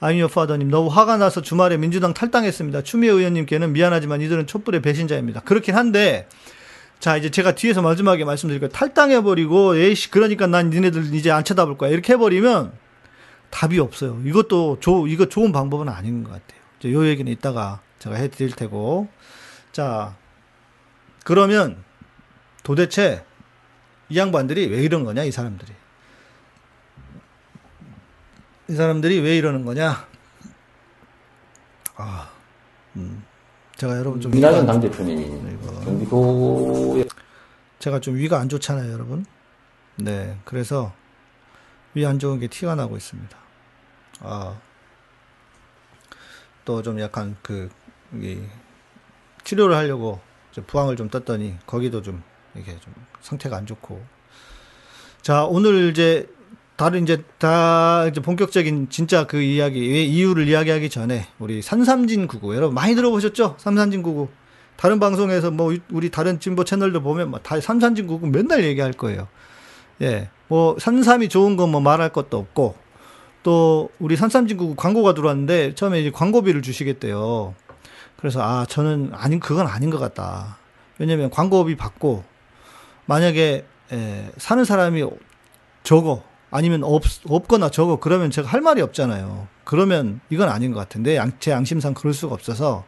[0.00, 2.82] 아이미어 파더님, 너무 화가 나서 주말에 민주당 탈당했습니다.
[2.82, 5.40] 추미애 의원님께는 미안하지만 이들은 촛불의 배신자입니다.
[5.40, 6.28] 그렇긴 한데,
[7.00, 8.68] 자, 이제 제가 뒤에서 마지막에 말씀드릴게요.
[8.68, 11.88] 탈당해버리고, 에이씨, 그러니까 난 니네들 이제 안 쳐다볼 거야.
[11.88, 12.72] 이렇게 해버리면
[13.48, 14.20] 답이 없어요.
[14.26, 16.92] 이것도 조, 이거 좋은 방법은 아닌 것 같아요.
[16.92, 19.08] 요 얘기는 이따가 제가 해드릴 테고.
[19.72, 20.14] 자,
[21.24, 21.82] 그러면
[22.62, 23.24] 도대체
[24.08, 25.72] 이 양반들이 왜 이런 거냐, 이 사람들이.
[28.68, 30.06] 이 사람들이 왜 이러는 거냐?
[31.96, 32.30] 아,
[32.96, 33.24] 음,
[33.76, 37.04] 제가 여러분 좀 위가 이낙연 안, 당대표님이 경기도에
[37.78, 39.24] 제가 좀 위가 안 좋잖아요, 여러분.
[39.96, 40.92] 네, 그래서
[41.94, 43.36] 위 안 좋은 게 티가 나고 있습니다.
[44.20, 44.58] 아,
[46.64, 47.68] 또 좀 약간 그,
[48.14, 48.40] 이,
[49.44, 50.20] 치료를 하려고
[50.66, 52.22] 부항을 좀 떴더니 거기도 좀
[52.54, 54.02] 이게 좀 상태가 안 좋고.
[55.22, 56.28] 자, 오늘 이제
[56.76, 62.56] 다른 이제 다 이제 본격적인 진짜 그 이야기, 왜 이유를 이야기하기 전에 우리 산삼진 구구
[62.56, 63.56] 여러분 많이 들어보셨죠?
[63.58, 64.28] 삼삼진 구구.
[64.76, 69.28] 다른 방송에서 뭐 우리 다른 진보 채널도 보면 뭐다 삼삼진 구구 맨날 얘기할 거예요.
[70.00, 70.28] 예.
[70.48, 72.74] 뭐 산삼이 좋은 건 뭐 말할 것도 없고
[73.42, 77.54] 또 우리 산삼진 구구 광고가 들어왔는데 처음에 이제 광고비를 주시겠대요.
[78.22, 80.56] 그래서 아 저는 아닌 그건 아닌 것 같다.
[80.98, 82.22] 왜냐면 광고비 받고
[83.06, 85.04] 만약에 에, 사는 사람이
[85.82, 89.48] 적어 아니면 없 없거나 적어 그러면 제가 할 말이 없잖아요.
[89.64, 92.84] 그러면 이건 아닌 것 같은데 양, 제 양심상 그럴 수가 없어서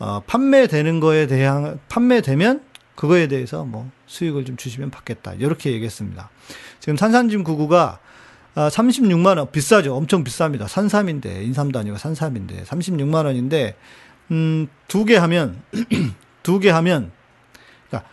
[0.00, 2.64] 어, 판매되는 거에 대한 판매되면
[2.96, 6.30] 그거에 대해서 뭐 수익을 좀 주시면 받겠다 이렇게 얘기했습니다.
[6.80, 8.00] 지금 산삼진 구구가
[8.56, 9.94] 아, 36만 원 비싸죠.
[9.94, 10.66] 엄청 비쌉니다.
[10.66, 13.76] 산삼인데 인삼도 아니고 산삼인데 36만 원인데
[14.30, 15.62] 음, 두 개 하면
[16.42, 17.10] 두 개 하면
[17.88, 18.08] 그러니까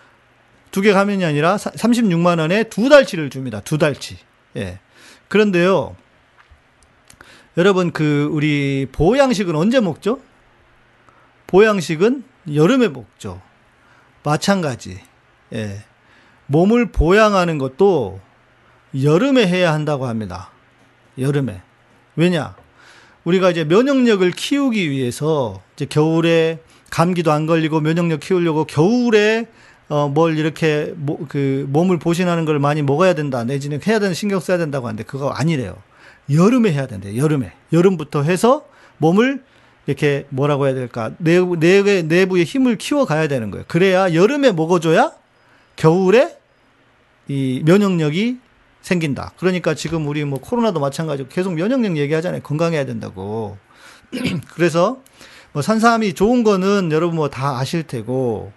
[0.72, 3.62] 두개 가면이 아니라 36만 원에 두 달치를 줍니다.
[3.62, 4.18] 두 달치.
[4.58, 4.80] 예.
[5.28, 5.96] 그런데요.
[7.58, 10.20] 여러분 그 우리 보양식은 언제 먹죠?
[11.48, 12.24] 보양식은
[12.54, 13.42] 여름에 먹죠.
[14.24, 15.00] 마찬가지.
[15.54, 15.84] 예.
[16.48, 18.20] 몸을 보양하는 것도
[19.02, 20.52] 여름에 해야 한다고 합니다.
[21.18, 21.62] 여름에.
[22.16, 22.56] 왜냐?
[23.26, 26.60] 우리가 이제 면역력을 키우기 위해서 이제 겨울에
[26.90, 29.48] 감기도 안 걸리고 면역력 키우려고 겨울에
[29.90, 33.44] 어, 뭘 이렇게 모, 그 몸을 보신하는 걸 많이 먹어야 된다.
[33.44, 35.76] 내지는 해야 되는 신경 써야 된다고 하는데 그거 아니래요.
[36.32, 37.22] 여름에 해야 된대요.
[37.22, 37.52] 여름에.
[37.74, 38.66] 여름부터 해서
[38.98, 39.44] 몸을
[39.86, 41.12] 이렇게 뭐라고 해야 될까?
[41.20, 43.66] 내부, 내, 내부의 힘을 키워 가야 되는 거예요.
[43.68, 45.12] 그래야 여름에 먹어줘야
[45.76, 46.36] 겨울에
[47.28, 48.40] 이 면역력이
[48.86, 49.32] 생긴다.
[49.40, 52.44] 그러니까 지금 우리 뭐 코로나도 마찬가지고 계속 면역력 얘기하잖아요.
[52.44, 53.58] 건강해야 된다고.
[54.54, 55.02] 그래서
[55.54, 58.52] 뭐 산삼이 좋은 거는 여러분 뭐 다 아실 테고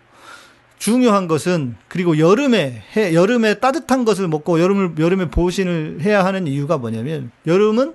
[0.78, 6.76] 중요한 것은 그리고 여름에 해 여름에 따뜻한 것을 먹고 여름을 여름에 보신을 해야 하는 이유가
[6.76, 7.94] 뭐냐면 여름은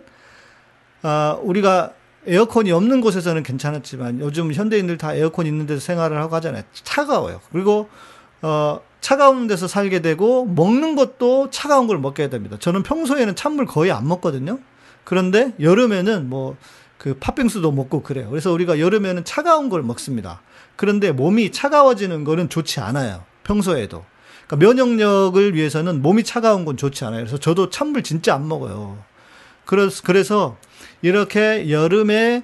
[1.03, 1.93] 아 우리가
[2.25, 6.63] 에어컨이 없는 곳에서는 괜찮았지만 요즘 현대인들 다 에어컨 있는 데서 생활을 하고 하잖아요.
[6.73, 7.41] 차가워요.
[7.51, 7.89] 그리고
[8.41, 12.57] 어 차가운 데서 살게 되고 먹는 것도 차가운 걸 먹게 됩니다.
[12.59, 14.57] 저는 평소에는 찬물 거의 안 먹거든요.
[15.03, 16.57] 그런데 여름에는 뭐
[17.03, 18.29] 그 팥빙수도 먹고 그래요.
[18.29, 20.41] 그래서 우리가 여름에는 차가운 걸 먹습니다.
[20.77, 23.25] 그런데 몸이 차가워지는 거는 좋지 않아요.
[23.43, 24.05] 평소에도.
[24.47, 27.19] 그러니까 면역력을 위해서는 몸이 차가운 건 좋지 않아요.
[27.19, 28.97] 그래서 저도 찬물 진짜 안 먹어요.
[29.65, 30.55] 그래서, 그래서
[31.01, 32.43] 이렇게 여름에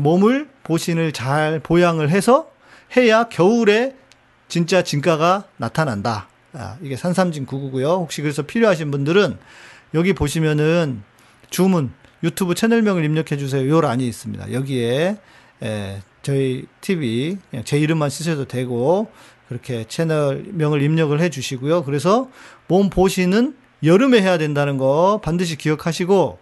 [0.00, 2.50] 몸을 보신을 잘 보양을 해서
[2.98, 3.96] 해야 겨울에
[4.48, 6.28] 진짜 진가가 나타난다.
[6.52, 7.98] 아, 이게 산삼진 9구고요.
[7.98, 9.38] 혹시 그래서 필요하신 분들은
[9.94, 11.02] 여기 보시면은
[11.50, 13.68] 주문 유튜브 채널명을 입력해 주세요.
[13.68, 14.52] 요 란이 있습니다.
[14.52, 15.18] 여기에
[15.62, 19.10] 에, 저희 TV 제 이름만 쓰셔도 되고
[19.48, 21.84] 그렇게 채널명을 입력을 해 주시고요.
[21.84, 22.30] 그래서
[22.66, 26.38] 몸 보시는 여름에 해야 된다는 거 반드시 기억하시고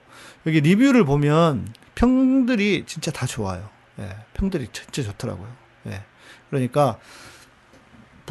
[0.46, 3.68] 여기 리뷰를 보면 평들이 진짜 다 좋아요.
[3.98, 5.48] 예, 평들이 진짜 좋더라고요.
[5.88, 6.02] 예,
[6.50, 6.98] 그러니까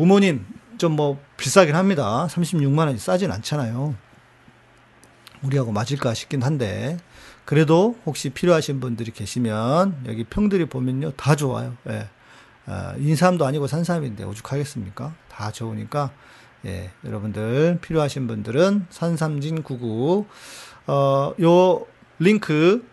[0.01, 0.43] 부모님
[0.79, 2.25] 좀 뭐 비싸긴 합니다.
[2.27, 3.93] 36만 원이 싸진 않잖아요.
[5.43, 6.97] 우리하고 맞을까 싶긴 한데
[7.45, 11.77] 그래도 혹시 필요하신 분들이 계시면 여기 평들이 보면요 다 좋아요.
[11.87, 12.09] 예.
[12.65, 15.13] 아, 인삼도 아니고 산삼인데 오죽하겠습니까?
[15.29, 16.09] 다 좋으니까
[16.65, 20.25] 예, 여러분들 필요하신 분들은 산삼진 99
[20.87, 21.85] 어, 요
[22.17, 22.83] 링크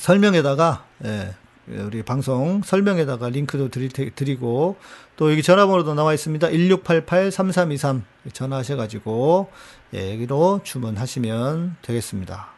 [0.00, 1.36] 설명에다가 예,
[1.68, 4.76] 우리 방송 설명에다가 링크도 드리, 드리고
[5.16, 6.48] 또 여기 전화번호도 나와 있습니다.
[6.48, 9.50] 1688-3323 전화하셔가지고
[9.94, 12.48] 예, 여기로 주문하시면 되겠습니다.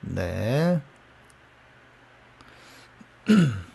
[0.00, 0.80] 네.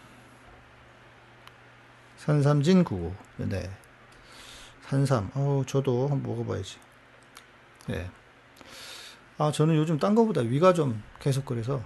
[2.18, 3.14] 산삼진 99.
[3.38, 3.70] 네.
[4.88, 5.32] 산삼.
[5.34, 6.78] 어, 저도 한번 먹어봐야지.
[7.88, 8.10] 네.
[9.38, 11.82] 아, 저는 요즘 딴 거보다 위가 좀 계속 그래서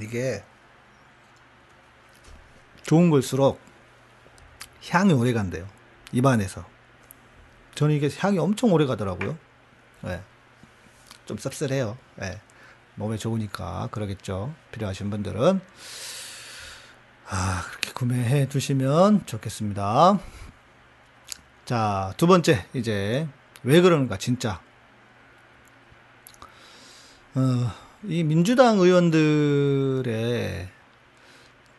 [0.00, 0.44] 이게
[2.82, 3.60] 좋은 걸수록
[4.88, 5.68] 향이 오래 간대요.
[6.12, 6.64] 입안에서.
[7.74, 9.36] 저는 이게 향이 엄청 오래 가더라고요.
[10.02, 10.22] 네.
[11.26, 11.98] 좀 씁쓸해요.
[12.16, 12.40] 네.
[12.94, 14.54] 몸에 좋으니까 그러겠죠.
[14.72, 15.60] 필요하신 분들은
[17.28, 20.20] 아, 그렇게 구매해 두시면 좋겠습니다.
[21.64, 23.26] 자, 두 번째 이제
[23.64, 24.60] 왜 그러는가 진짜.
[27.34, 30.68] 어, 이 민주당 의원들의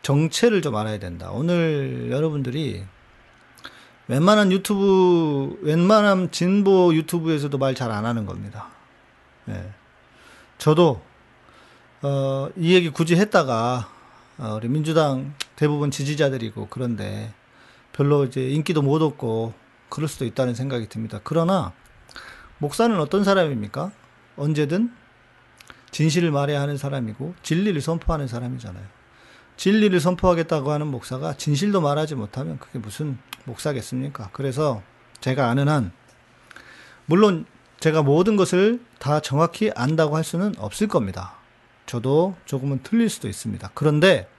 [0.02, 1.32] 정체를 좀 알아야 된다.
[1.32, 2.84] 오늘 여러분들이
[4.08, 8.68] 웬만한 유튜브, 웬만한 진보 유튜브에서도 말 잘 안 하는 겁니다.
[9.50, 9.70] 예.
[10.58, 11.02] 저도,
[12.02, 13.90] 어, 이 얘기 굳이 했다가,
[14.38, 17.34] 어, 우리 민주당 대부분 지지자들이고, 그런데
[17.94, 19.54] 별로 이제 인기도 못 얻고,
[19.90, 21.20] 그럴 수도 있다는 생각이 듭니다.
[21.24, 21.74] 그러나,
[22.60, 23.92] 목사는 어떤 사람입니까?
[24.38, 24.92] 언제든
[25.92, 28.84] 진실을 말해야 하는 사람이고 진리를 선포하는 사람이잖아요.
[29.58, 34.30] 진리를 선포하겠다고 하는 목사가 진실도 말하지 못하면 그게 무슨 목사겠습니까?
[34.34, 34.84] 그래서
[35.20, 35.92] 제가 아는 한
[37.06, 37.46] 물론
[37.80, 41.36] 제가 모든 것을 다 정확히 안다고 할 수는 없을 겁니다.
[41.86, 43.72] 저도 조금은 틀릴 수도 있습니다.
[43.74, 44.30] 그런데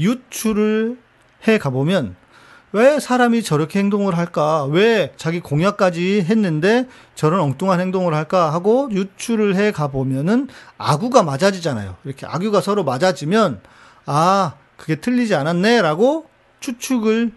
[0.00, 0.98] 유출을
[1.46, 2.16] 해 가보면
[2.72, 4.64] 왜 사람이 저렇게 행동을 할까?
[4.64, 8.52] 왜 자기 공약까지 했는데 저런 엉뚱한 행동을 할까?
[8.52, 11.96] 하고 유출을 해 가보면은 아구가 맞아지잖아요.
[12.04, 13.60] 이렇게 아구가 서로 맞아지면,
[14.04, 15.80] 아, 그게 틀리지 않았네?
[15.80, 16.28] 라고
[16.60, 17.32] 추측을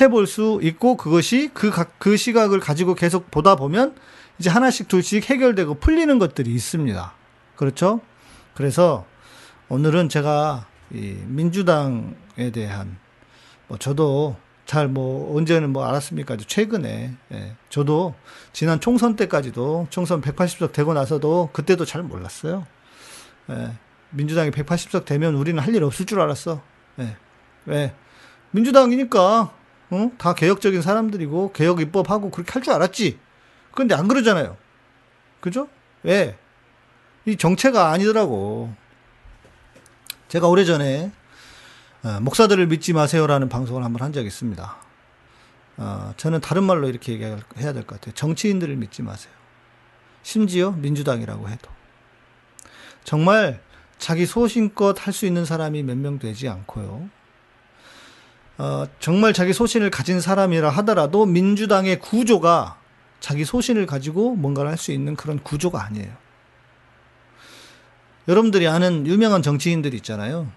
[0.00, 3.94] 해볼 수 있고, 그것이 그, 각, 그 시각을 가지고 계속 보다 보면
[4.38, 7.12] 이제 하나씩 둘씩 해결되고 풀리는 것들이 있습니다.
[7.54, 8.00] 그렇죠?
[8.54, 9.06] 그래서
[9.68, 12.98] 오늘은 제가 이 민주당에 대한
[13.68, 16.36] 뭐 저도 잘 뭐 언제는 뭐 알았습니까?
[16.36, 18.14] 최근에 예, 저도
[18.52, 22.66] 지난 총선 때까지도 총선 180석 되고 나서도 그때도 잘 몰랐어요.
[23.50, 23.72] 예,
[24.10, 26.60] 민주당이 180석 되면 우리는 할 일 없을 줄 알았어.
[26.98, 27.16] 예,
[27.66, 27.94] 왜
[28.50, 29.52] 민주당이니까
[29.90, 30.10] 어?
[30.18, 33.18] 다 개혁적인 사람들이고 개혁 입법하고 그렇게 할 줄 알았지.
[33.72, 34.56] 그런데 안 그러잖아요.
[35.40, 35.68] 그죠?
[36.02, 36.36] 왜?
[37.24, 38.72] 이 정체가 아니더라고.
[40.28, 41.12] 제가 오래전에
[42.06, 44.76] 어, 목사들을 믿지 마세요라는 방송을 한번 한 적이 있습니다.
[45.78, 47.36] 어, 저는 다른 말로 이렇게 얘기해야
[47.72, 48.14] 될 것 같아요.
[48.14, 49.32] 정치인들을 믿지 마세요.
[50.22, 51.68] 심지어 민주당이라고 해도.
[53.02, 53.60] 정말
[53.98, 57.10] 자기 소신껏 할 수 있는 사람이 몇 명 되지 않고요.
[58.58, 62.78] 어, 정말 자기 소신을 가진 사람이라 하더라도 민주당의 구조가
[63.18, 66.12] 자기 소신을 가지고 뭔가를 할 수 있는 그런 구조가 아니에요.
[68.28, 70.52] 여러분들이 아는 유명한 정치인들 있잖아요.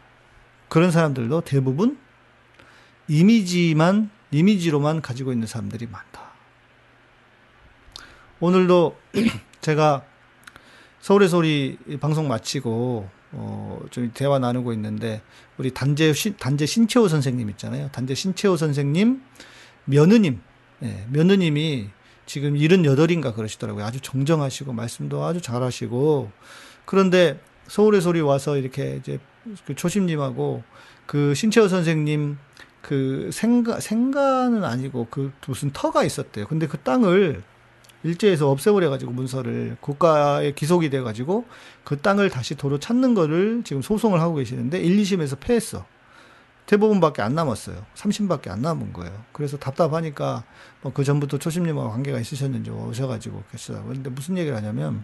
[0.69, 1.97] 그런 사람들도 대부분
[3.07, 6.29] 이미지만, 이미지로만 가지고 있는 사람들이 많다.
[8.39, 8.97] 오늘도
[9.61, 10.05] 제가
[11.01, 15.21] 서울의 소리 방송 마치고, 어, 좀 대화 나누고 있는데,
[15.57, 17.89] 우리 단재, 단재 신채호 선생님 있잖아요.
[17.91, 19.23] 단재 신채호 선생님,
[19.85, 20.39] 며느님,
[20.83, 21.89] 예, 며느님이
[22.27, 23.83] 지금 78인가 그러시더라고요.
[23.83, 26.31] 아주 정정하시고, 말씀도 아주 잘하시고,
[26.85, 29.19] 그런데 서울의 소리 와서 이렇게 이제
[29.65, 30.63] 그 초심님하고
[31.05, 32.37] 그 신채호 선생님
[32.81, 36.47] 그 생가 생가는 아니고 그 무슨 터가 있었대요.
[36.47, 37.43] 근데 그 땅을
[38.03, 41.45] 일제에서 없애버려 가지고 문서를 국가에 기속이 돼 가지고
[41.83, 45.85] 그 땅을 다시 도로 찾는 거를 지금 소송을 하고 계시는데 1, 2심에서 패했어.
[46.65, 47.83] 대부분밖에 안 남았어요.
[47.95, 49.11] 3심밖에 안 남은 거예요.
[49.33, 50.43] 그래서 답답하니까
[50.81, 53.87] 뭐 그 전부터 초심님하고 관계가 있으셨는지 오셔가지고 계시다고.
[53.87, 55.03] 근데 무슨 얘기를 하냐면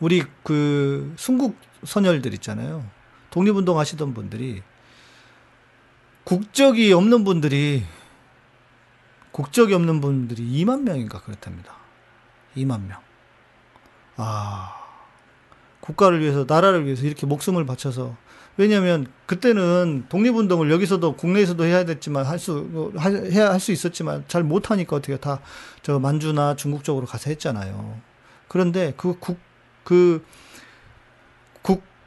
[0.00, 1.56] 우리 그 순국
[1.86, 2.84] 선열들 있잖아요.
[3.30, 4.62] 독립운동 하시던 분들이
[6.24, 7.84] 국적이 없는 분들이
[9.30, 11.74] 국적이 없는 분들이 2만 명인가 그렇답니다.
[12.56, 13.00] 2만 명.
[14.16, 14.72] 아.
[15.80, 18.16] 국가를 위해서 나라를 위해서 이렇게 목숨을 바쳐서
[18.56, 22.92] 왜냐하면 그때는 독립운동을 여기서도 국내에서도 해야 됐지만 할수
[23.30, 25.40] 해야 할 수 있었지만 잘 못하니까 어떻게 다
[25.82, 28.00] 저 만주나 중국 쪽으로 가서 했잖아요.
[28.48, 30.24] 그런데 그 국그국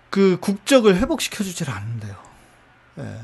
[0.10, 2.16] 그 국적을 회복시켜 주질 않는데요.
[2.99, 3.20] 예.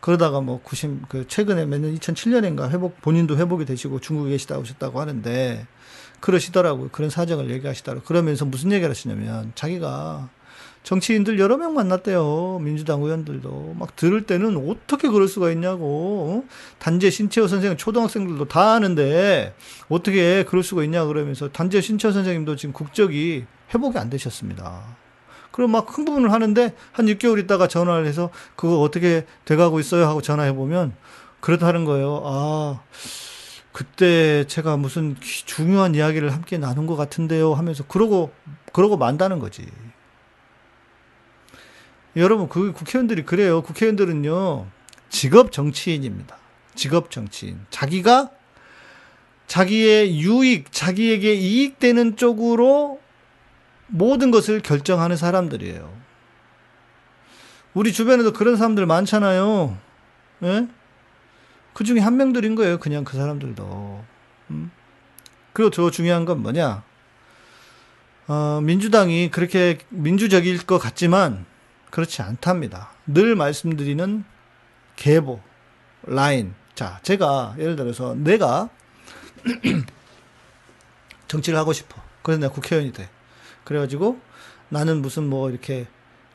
[0.00, 5.00] 그러다가 뭐 90, 그 최근에 몇 년, 2007년인가 회복, 본인도 회복이 되시고 중국에 계시다 오셨다고
[5.00, 5.66] 하는데
[6.18, 6.88] 그러시더라고요.
[6.90, 8.04] 그런 사정을 얘기하시더라고요.
[8.04, 10.28] 그러면서 무슨 얘기를 하시냐면 자기가
[10.82, 12.58] 정치인들 여러 명 만났대요.
[12.60, 13.76] 민주당 의원들도.
[13.78, 16.44] 막 들을 때는 어떻게 그럴 수가 있냐고.
[16.44, 16.48] 어?
[16.80, 19.54] 단재 신채호 선생님 초등학생들도 다 아는데
[19.88, 25.01] 어떻게 그럴 수가 있냐 그러면서 단재 신채호 선생님도 지금 국적이 회복이 안 되셨습니다.
[25.52, 30.52] 그럼 막큰 부분을 하는데 한 6개월 있다가 전화를 해서 그거 어떻게 돼가고 있어요 하고 전화해
[30.52, 30.94] 보면
[31.40, 32.22] 그렇다는 거예요.
[32.24, 32.80] 아
[33.70, 38.32] 그때 제가 무슨 중요한 이야기를 함께 나눈 것 같은데요 하면서 그러고
[38.72, 39.66] 그러고 만다는 거지.
[42.16, 43.62] 여러분 그 국회의원들이 그래요.
[43.62, 44.66] 국회의원들은요
[45.10, 46.36] 직업 정치인입니다.
[46.74, 47.60] 직업 정치인.
[47.70, 48.30] 자기가
[49.46, 53.01] 자기의 유익, 자기에게 이익되는 쪽으로
[53.92, 55.92] 모든 것을 결정하는 사람들이에요.
[57.74, 59.76] 우리 주변에도 그런 사람들 많잖아요.
[60.44, 60.68] 예?
[61.74, 62.78] 그 중에 한 명들인 거예요.
[62.78, 64.04] 그냥 그 사람들도.
[64.50, 64.70] 음?
[65.52, 66.82] 그리고 더 중요한 건 뭐냐?
[68.28, 71.44] 어, 민주당이 그렇게 민주적일 것 같지만
[71.90, 72.90] 그렇지 않답니다.
[73.06, 74.24] 늘 말씀드리는
[74.96, 75.40] 계보,
[76.04, 76.54] 라인.
[76.74, 78.70] 자, 제가 예를 들어서 내가
[81.28, 82.00] 정치를 하고 싶어.
[82.22, 83.10] 그래서 내가 국회의원이 돼.
[83.64, 84.20] 그래가지고
[84.68, 85.86] 나는 무슨 뭐 이렇게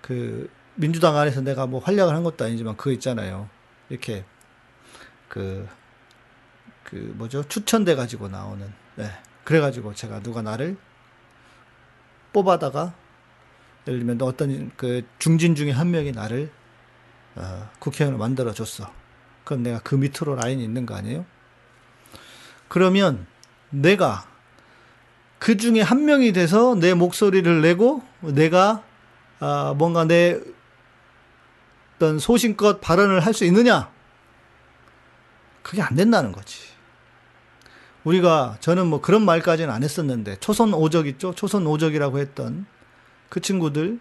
[0.02, 3.50] 그 민주당 안에서 내가 뭐 활약을 한 것도 아니지만 그거 있잖아요.
[3.90, 4.26] 이렇게
[5.28, 5.68] 그,
[6.84, 7.44] 그 뭐죠?
[7.48, 8.72] 추천돼 가지고 나오는.
[8.96, 9.12] 네.
[9.44, 10.78] 그래 가지고 제가 누가 나를
[12.34, 12.94] 뽑아다가
[13.88, 16.52] 예를 들면 어떤 그 중진 중에 한 명이 나를
[17.36, 18.92] 어, 국회의원을 만들어 줬어.
[19.44, 21.26] 그럼 내가 그 밑으로 라인이 있는 거 아니에요?
[22.68, 23.26] 그러면
[23.70, 24.28] 내가
[25.40, 28.84] 그 중에 한 명이 돼서 내 목소리를 내고 내가
[29.40, 30.40] 아, 뭔가 내
[31.96, 33.90] 어떤 소신껏 발언을 할 수 있느냐?
[35.64, 36.60] 그게 안 된다는 거지.
[38.04, 41.34] 우리가 저는 뭐 그런 말까지는 안 했었는데 초선 오적 있죠?
[41.36, 42.66] 초선 오적이라고 했던
[43.30, 44.00] 그 친구들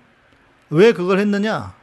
[0.70, 1.74] 왜 그걸 했느냐?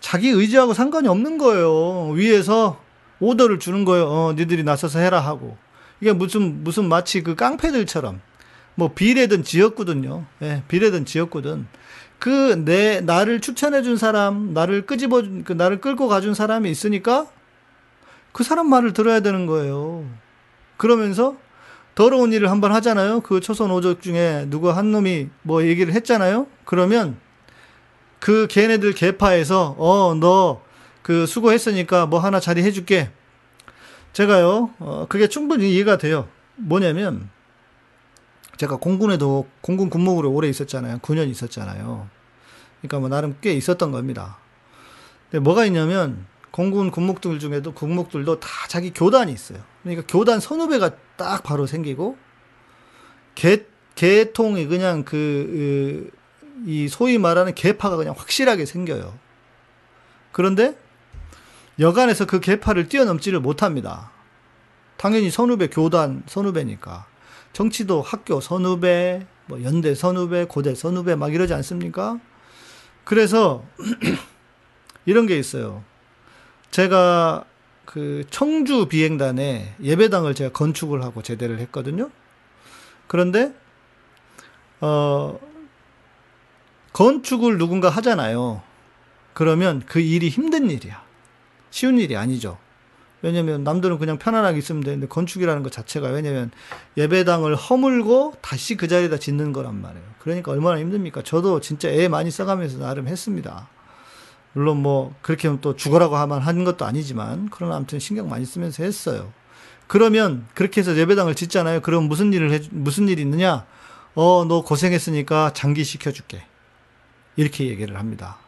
[0.00, 2.10] 자기 의지하고 상관이 없는 거예요.
[2.14, 2.80] 위에서
[3.18, 4.06] 오더를 주는 거예요.
[4.08, 5.58] 어, 니들이 나서서 해라 하고.
[6.00, 8.22] 이게 무슨 무슨 마치 그 깡패들처럼
[8.80, 10.24] 뭐 비례든 지역구든요.
[10.42, 11.66] 예, 비례든 지역구든
[12.18, 17.26] 그 내 나를 추천해 준 사람, 나를 끄집어 그 나를 끌고 가준 사람이 있으니까
[18.32, 20.04] 그 사람 말을 들어야 되는 거예요.
[20.78, 21.36] 그러면서
[21.94, 23.20] 더러운 일을 한번 하잖아요.
[23.20, 26.46] 그 초선 오적 중에 누구 한 놈이 뭐 얘기를 했잖아요.
[26.64, 27.16] 그러면
[28.18, 30.62] 그 걔네들 개파에서 어 너
[31.02, 33.10] 그 수고했으니까 뭐 하나 자리 해줄게.
[34.12, 36.28] 제가요, 어, 그게 충분히 이해가 돼요.
[36.56, 37.28] 뭐냐면
[38.60, 40.98] 제가 공군에도 공군 군목으로 오래 있었잖아요.
[40.98, 42.08] 9년 있었잖아요.
[42.80, 44.38] 그러니까 뭐 나름 꽤 있었던 겁니다.
[45.30, 49.58] 근데 뭐가 있냐면 공군 군목들 중에도 군목들도 다 자기 교단이 있어요.
[49.82, 52.16] 그러니까 교단 선후배가 딱 바로 생기고
[53.34, 56.10] 개 개통이 그냥 그
[56.66, 59.18] 이 소위 말하는 개파가 그냥 확실하게 생겨요.
[60.32, 60.76] 그런데
[61.78, 64.10] 여간에서 그 개파를 뛰어넘지를 못합니다.
[64.96, 67.06] 당연히 선후배 교단 선후배니까.
[67.52, 72.18] 정치도 학교 선후배, 뭐 연대 선후배, 고대 선후배 막 이러지 않습니까?
[73.04, 73.64] 그래서
[75.06, 75.82] 이런 게 있어요.
[76.70, 77.44] 제가
[77.84, 82.10] 그 청주 비행단에 예배당을 제가 건축을 하고 제대를 했거든요.
[83.08, 83.52] 그런데
[84.80, 85.38] 어
[86.92, 88.62] 건축을 누군가 하잖아요.
[89.34, 91.02] 그러면 그 일이 힘든 일이야.
[91.70, 92.58] 쉬운 일이 아니죠.
[93.22, 96.50] 왜냐면 남들은 그냥 편안하게 있으면 되는데 건축이라는 것 자체가 왜냐면
[96.96, 100.04] 예배당을 허물고 다시 그 자리에다 짓는 거란 말이에요.
[100.18, 101.22] 그러니까 얼마나 힘듭니까?
[101.22, 103.68] 저도 진짜 애 많이 써가면서 나름 했습니다.
[104.52, 108.82] 물론 뭐 그렇게 하면 또 죽어라고 하면 하는 것도 아니지만 그러나 아무튼 신경 많이 쓰면서
[108.82, 109.32] 했어요.
[109.86, 111.80] 그러면 그렇게 해서 예배당을 짓잖아요.
[111.80, 113.66] 그럼 무슨 일을 해 무슨 일이 있느냐?
[114.14, 116.44] 어, 너 고생했으니까 장기 시켜줄게.
[117.36, 118.38] 이렇게 얘기를 합니다.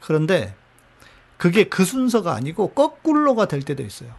[0.00, 0.54] 그런데
[1.36, 4.10] 그게 그 순서가 아니고 거꾸로가 될 때도 있어요.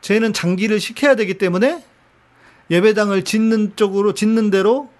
[0.00, 1.84] 쟤는 장기를 시켜야 되기 때문에
[2.70, 4.90] 예배당을 짓는 쪽으로 짓는 대로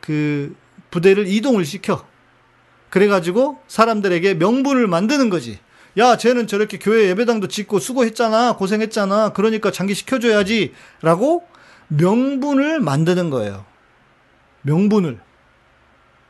[0.00, 0.54] 그
[0.90, 2.06] 부대를 이동을 시켜.
[2.90, 5.58] 그래가지고 사람들에게 명분을 만드는 거지.
[5.98, 8.56] 야, 쟤는 저렇게 교회 예배당도 짓고 수고했잖아.
[8.56, 9.30] 고생했잖아.
[9.30, 10.72] 그러니까 장기 시켜줘야지.
[11.02, 11.46] 라고
[11.88, 13.64] 명분을 만드는 거예요.
[14.62, 15.20] 명분을.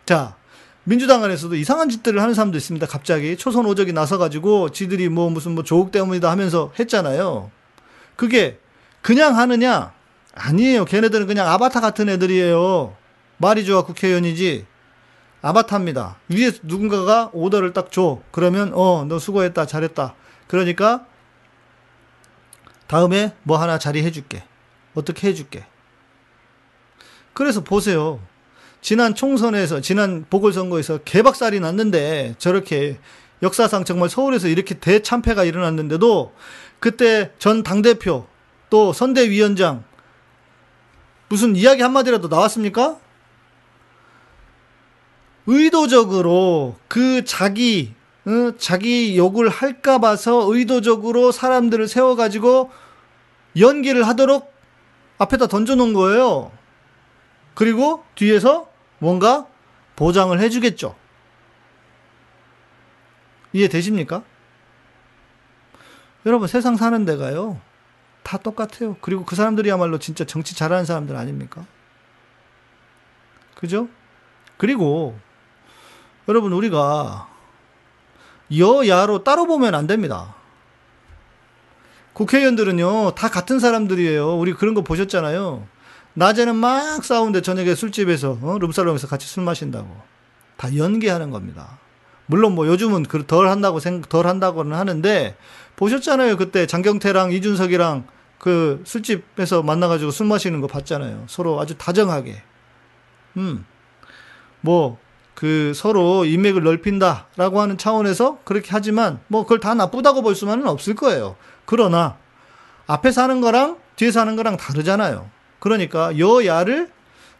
[0.06, 0.36] 자,
[0.84, 2.86] 민주당 안에서도 이상한 짓들을 하는 사람도 있습니다.
[2.86, 7.50] 갑자기 초선 오적이 나서가지고 지들이 뭐 무슨 뭐 조국 때문이다 하면서 했잖아요.
[8.16, 8.58] 그게
[9.00, 9.92] 그냥 하느냐?
[10.34, 10.84] 아니에요.
[10.84, 12.94] 걔네들은 그냥 아바타 같은 애들이에요.
[13.38, 14.66] 말이 좋아 국회의원이지.
[15.42, 16.16] 아바타입니다.
[16.30, 18.20] 위에 누군가가 오더를 딱 줘.
[18.30, 19.66] 그러면 어, 너 수고했다.
[19.66, 20.14] 잘했다.
[20.46, 21.06] 그러니까
[22.86, 24.44] 다음에 뭐 하나 자리 해줄게.
[24.94, 25.66] 어떻게 해줄게.
[27.32, 28.20] 그래서 보세요.
[28.84, 32.98] 지난 총선에서, 지난 보궐선거에서 개박살이 났는데 저렇게
[33.42, 36.34] 역사상 정말 서울에서 이렇게 대참패가 일어났는데도
[36.80, 38.26] 그때 전 당대표
[38.68, 39.84] 또 선대위원장
[41.30, 42.98] 무슨 이야기 한마디라도 나왔습니까?
[45.46, 47.94] 의도적으로 그 자기
[48.26, 52.70] 어, 자기 욕을 할까 봐서 의도적으로 사람들을 세워 가지고
[53.58, 54.52] 연기를 하도록
[55.16, 56.52] 앞에다 던져 놓은 거예요.
[57.54, 59.46] 그리고 뒤에서 뭔가
[59.96, 60.96] 보장을 해 주겠죠.
[63.52, 64.22] 이해되십니까?
[66.26, 67.60] 여러분 세상 사는 데가요.
[68.22, 68.96] 다 똑같아요.
[69.00, 71.64] 그리고 그 사람들이야말로 진짜 정치 잘하는 사람들 아닙니까?
[73.54, 73.88] 그죠?
[74.56, 75.18] 그리고
[76.28, 77.28] 여러분 우리가
[78.56, 80.34] 여야로 따로 보면 안 됩니다.
[82.14, 84.36] 국회의원들은요 다 같은 사람들이에요.
[84.36, 85.66] 우리 그런 거 보셨잖아요.
[86.14, 88.58] 낮에는 막 싸우는데 저녁에 술집에서 어?
[88.58, 89.88] 룸살롱에서 같이 술 마신다고
[90.56, 91.78] 다 연기하는 겁니다.
[92.26, 95.36] 물론 뭐 요즘은 그덜 한다고 생각 덜 한다고는 하는데
[95.76, 96.36] 보셨잖아요.
[96.36, 98.06] 그때 장경태랑 이준석이랑
[98.38, 101.24] 그 술집에서 만나가지고 술 마시는 거 봤잖아요.
[101.28, 102.42] 서로 아주 다정하게.
[103.36, 103.64] 음.
[104.60, 104.98] 뭐,
[105.34, 110.94] 그 서로 인맥을 넓힌다라고 하는 차원에서 그렇게 하지만 뭐 그걸 다 나쁘다고 볼 수만은 없을
[110.94, 111.36] 거예요.
[111.64, 112.16] 그러나
[112.86, 115.28] 앞에서 하는 거랑 뒤에서 하는 거랑 다르잖아요.
[115.64, 116.92] 그러니까 여야를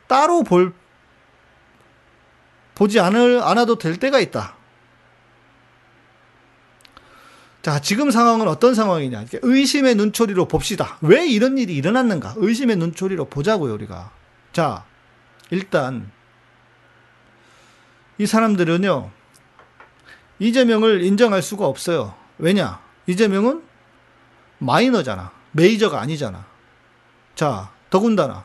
[0.06, 0.72] 따로 볼,
[2.74, 4.56] 보지 않을, 않아도 될 때가 있다.
[7.60, 9.26] 자, 지금 상황은 어떤 상황이냐.
[9.42, 10.96] 의심의 눈초리로 봅시다.
[11.02, 12.32] 왜 이런 일이 일어났는가?
[12.38, 14.10] 의심의 눈초리로 보자고요, 우리가.
[14.54, 14.86] 자,
[15.50, 16.10] 일단,
[18.16, 19.10] 이 사람들은요,
[20.38, 22.14] 이재명을 인정할 수가 없어요.
[22.38, 22.80] 왜냐?
[23.06, 23.62] 이재명은
[24.60, 25.30] 마이너잖아.
[25.52, 26.46] 메이저가 아니잖아.
[27.34, 28.44] 자, 더군다나,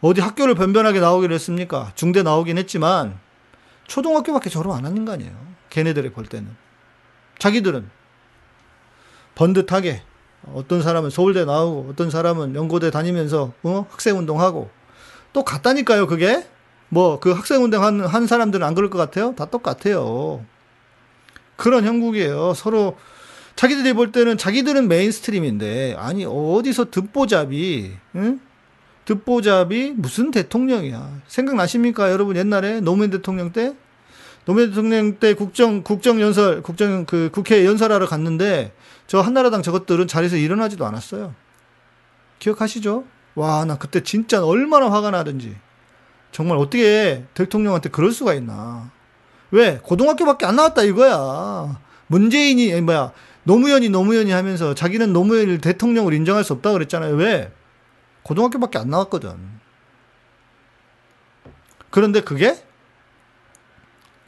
[0.00, 1.92] 어디 학교를 변변하게 나오기로 했습니까?
[1.94, 3.18] 중대 나오긴 했지만,
[3.86, 5.32] 초등학교밖에 졸업 안 하는 거 아니에요.
[5.70, 6.54] 걔네들이 볼 때는.
[7.38, 7.90] 자기들은
[9.34, 10.02] 번듯하게
[10.54, 13.86] 어떤 사람은 서울대 나오고 어떤 사람은 연고대 다니면서 어?
[13.90, 14.70] 학생운동하고
[15.32, 16.46] 또 같다니까요 그게
[16.88, 20.44] 뭐 그 학생운동 한, 한 사람들은 안 그럴 것 같아요 다 똑같아요
[21.56, 22.96] 그런 형국이에요 서로
[23.56, 28.40] 자기들이 볼 때는 자기들은 mainstream인데 아니 어디서 듣보잡이 응?
[29.06, 33.74] 듣보잡이 무슨 대통령이야 생각나십니까 여러분 옛날에 노무현 대통령 때
[34.44, 38.72] 노무현 대통령 때 국정 국정 연설 국정 그 국회 연설하러 갔는데
[39.06, 41.34] 저 한나라당 저것들은 자리에서 일어나지도 않았어요.
[42.38, 43.04] 기억하시죠?
[43.34, 45.54] 와, 나 그때 진짜 얼마나 화가 나든지.
[46.32, 48.90] 정말 어떻게 대통령한테 그럴 수가 있나.
[49.50, 49.78] 왜?
[49.82, 51.80] 고등학교밖에 안 나왔다 이거야.
[52.08, 53.12] 문재인이, 뭐야,
[53.46, 57.14] 노무현이 노무현이 하면서 자기는 노무현을 대통령으로 인정할 수 없다 그랬잖아요.
[57.14, 57.52] 왜?
[58.24, 59.36] 고등학교밖에 안 나왔거든.
[61.90, 62.60] 그런데 그게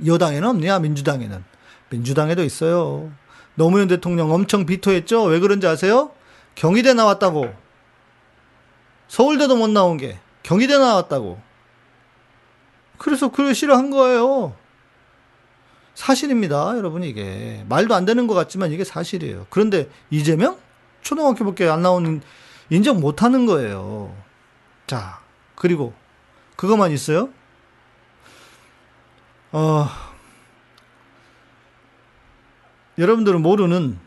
[0.06, 1.44] 여당에는 없냐, 민주당에는.
[1.90, 3.10] 민주당에도 있어요.
[3.56, 5.24] 노무현 대통령 엄청 비토했죠?
[5.24, 6.12] 왜 그런지 아세요?
[6.54, 7.52] 경희대 나왔다고.
[9.08, 11.40] 서울대도 못 나온 게 경희대 나왔다고.
[12.98, 14.54] 그래서 그걸 싫어한 거예요.
[15.98, 17.64] 사실입니다, 여러분, 이게.
[17.68, 19.48] 말도 안 되는 것 같지만 이게 사실이에요.
[19.50, 20.56] 그런데 이재명?
[21.02, 22.22] 초등학교밖에 안 나오는,
[22.70, 24.16] 인정 못 하는 거예요.
[24.86, 25.18] 자,
[25.56, 25.92] 그리고
[26.54, 27.30] 그것만 있어요?
[29.50, 29.88] 어,
[32.96, 33.98] 여러분들은 모르는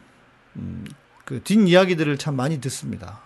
[0.55, 0.85] 음,
[1.25, 3.19] 그 뒷이야기들을 참 많이 듣습니다.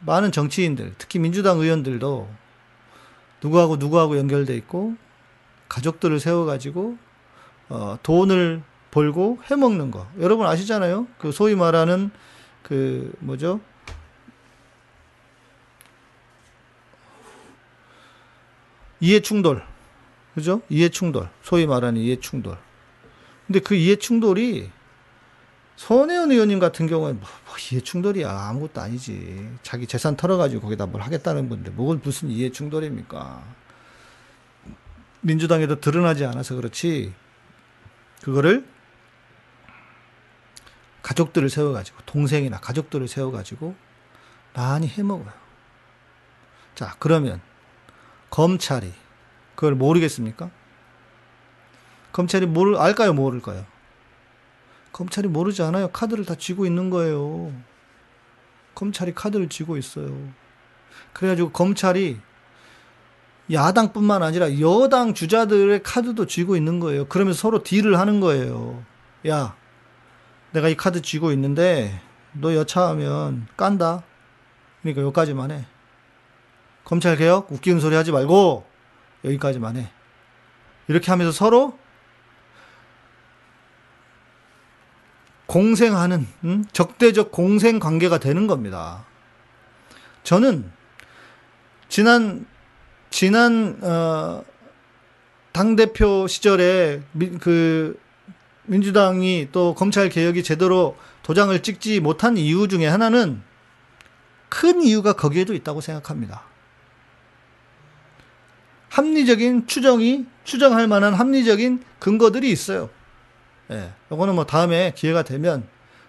[0.00, 2.28] 많은 정치인들, 특히 민주당 의원들도
[3.42, 4.94] 누구하고 누구하고 연결돼 있고
[5.70, 7.05] 가족들을 세워가지고
[7.68, 10.06] 어, 돈을 벌고 해먹는 거.
[10.20, 11.06] 여러분 아시잖아요.
[11.18, 12.10] 그 소위 말하는
[12.62, 13.60] 그 뭐죠?
[19.00, 19.62] 이해 충돌.
[20.34, 20.62] 그죠?
[20.68, 21.28] 이해 충돌.
[21.42, 22.56] 소위 말하는 이해 충돌.
[23.46, 24.70] 근데 그 이해 충돌이
[25.76, 31.02] 손혜원 의원님 같은 경우는 뭐, 뭐 이해 충돌이야 아무것도 아니지 자기 재산 털어가지고 거기다 뭘
[31.02, 33.44] 하겠다는 건데 뭐가 무슨 이해 충돌입니까
[35.20, 37.12] 민주당에도 드러나지 않아서 그렇지
[38.26, 38.66] 그거를
[41.00, 43.76] 가족들을 세워가지고 동생이나 가족들을 세워가지고
[44.52, 45.32] 많이 해먹어요
[46.74, 47.40] 자 그러면
[48.30, 48.92] 검찰이
[49.54, 50.50] 그걸 모르겠습니까
[52.10, 53.64] 검찰이 모를 알까요, 모를까요?
[54.90, 55.88] 검찰이 모르지 않아요.
[55.88, 57.52] 카드를 다 쥐고 있는 거예요.
[58.74, 60.32] 검찰이 카드를 쥐고 있어요.
[61.12, 62.18] 그래가지고 검찰이
[63.52, 67.06] 야당뿐만 아니라 여당 주자들의 카드도 쥐고 있는 거예요.
[67.06, 68.82] 그러면서 서로 딜을 하는 거예요.
[69.28, 69.56] 야,
[70.52, 72.00] 내가 이 카드 쥐고 있는데
[72.32, 74.02] 너 여차하면 깐다.
[74.82, 75.66] 그러니까 여기까지만 해.
[76.84, 78.66] 검찰 개혁 웃기는 소리 하지 말고
[79.24, 79.90] 여기까지만 해.
[80.88, 81.78] 이렇게 하면서 서로
[85.46, 86.64] 공생하는 음?
[86.72, 89.04] 적대적 공생 관계가 되는 겁니다.
[90.22, 90.70] 저는
[91.88, 92.46] 지난
[93.16, 94.44] 지난 어,
[95.50, 97.98] 당 대표 시절에 미, 그
[98.64, 103.40] 민주당이 또 검찰 개혁이 제대로 도장을 찍지 못한 이유 중에 하나는
[104.50, 106.42] 큰 이유가 거기에도 있다고 생각합니다.
[108.90, 112.90] 합리적인 추정이 추정할 만한 합리적인 근거들이 있어요.
[113.70, 113.92] 예.
[114.12, 115.66] 요거는 뭐 다음에 기회가 되면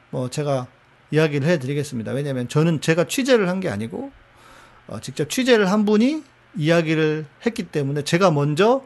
[0.09, 0.67] 뭐 제가
[1.11, 2.11] 이야기를 해 드리겠습니다.
[2.11, 4.11] 왜냐면 저는 제가 취재를 한 게 아니고
[4.87, 8.83] 어, 직접 취재를 한 분이 이야기를 했기 때문에 제가 먼저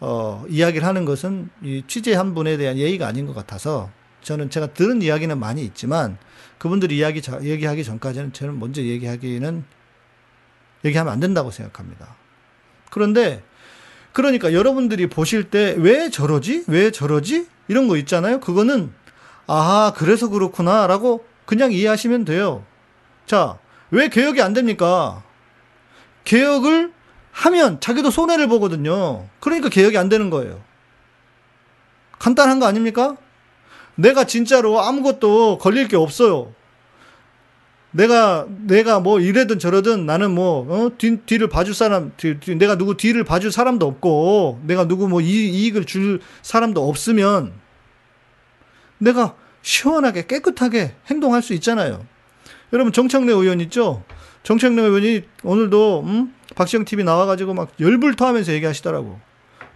[0.00, 3.90] 어, 이야기를 하는 것은 이 취재한 분에 대한 예의가 아닌 것 같아서
[4.22, 6.18] 저는 제가 들은 이야기는 많이 있지만
[6.58, 9.64] 그분들이 이야기 자, 얘기하기 전까지는 저는 먼저 얘기하기는
[10.84, 12.14] 얘기하면 안 된다고 생각합니다.
[12.90, 13.42] 그런데
[14.12, 16.64] 그러니까 여러분들이 보실 때 왜 저러지?
[16.66, 17.46] 왜 저러지?
[17.68, 18.40] 이런 거 있잖아요.
[18.40, 18.92] 그거는
[19.46, 22.64] 아, 그래서 그렇구나라고 그냥 이해하시면 돼요.
[23.26, 23.58] 자,
[23.90, 25.22] 왜 개혁이 안 됩니까?
[26.24, 26.92] 개혁을
[27.38, 29.28] 하면 자기도 손해를 보거든요.
[29.38, 30.60] 그러니까 개혁이 안 되는 거예요.
[32.18, 33.16] 간단한 거 아닙니까?
[33.94, 36.52] 내가 진짜로 아무것도 걸릴 게 없어요.
[37.92, 40.90] 내가 내가 뭐 이래든 저러든 나는 뭐 어?
[40.98, 45.20] 뒤, 뒤를 봐줄 사람 뒤, 뒤, 내가 누구 뒤를 봐줄 사람도 없고 내가 누구 뭐
[45.20, 47.52] 이, 이익을 줄 사람도 없으면
[48.98, 52.04] 내가 시원하게 깨끗하게 행동할 수 있잖아요.
[52.72, 54.02] 여러분 정청래 의원 있죠?
[54.42, 56.34] 정청래 의원이 오늘도 음?
[56.58, 59.20] 박시영 TV 나와가지고 막 열불토하면서 얘기하시더라고.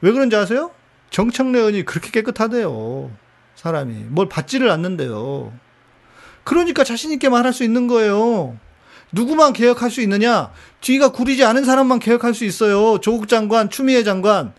[0.00, 0.72] 왜 그런지 아세요?
[1.10, 3.08] 정청래 의원이 그렇게 깨끗하대요.
[3.54, 5.52] 사람이 뭘 받지를 않는데요.
[6.42, 8.56] 그러니까 자신 있게 말할 수 있는 거예요.
[9.12, 10.50] 누구만 개혁할 수 있느냐?
[10.80, 12.98] 뒤가 구리지 않은 사람만 개혁할 수 있어요.
[12.98, 14.52] 조국 장관, 추미애 장관.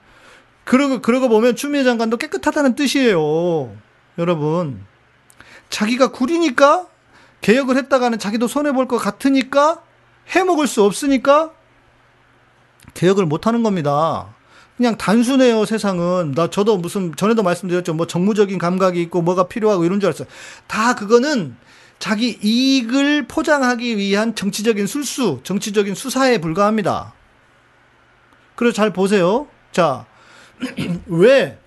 [0.64, 3.76] 그러고, 그러고 보면 추미애 장관도 깨끗하다는 뜻이에요.
[4.18, 4.86] 여러분.
[5.70, 6.88] 자기가 구리니까
[7.42, 9.82] 개혁을 했다가는 자기도 손해 볼 것 같으니까
[10.30, 11.52] 해먹을 수 없으니까
[12.94, 14.34] 개혁을 못 하는 겁니다.
[14.78, 16.34] 그냥 단순해요, 세상은.
[16.36, 17.94] 나, 저도 무슨, 전에도 말씀드렸죠.
[17.94, 20.28] 뭐 정무적인 감각이 있고 뭐가 필요하고 이런 줄 알았어요.
[20.68, 21.56] 다 그거는
[22.00, 27.14] 자기 이익을 포장하기 위한 정치적인 술수, 정치적인 수사에 불과합니다.
[28.56, 29.48] 그래서 잘 보세요.
[29.72, 30.06] 자,
[31.08, 31.58] 왜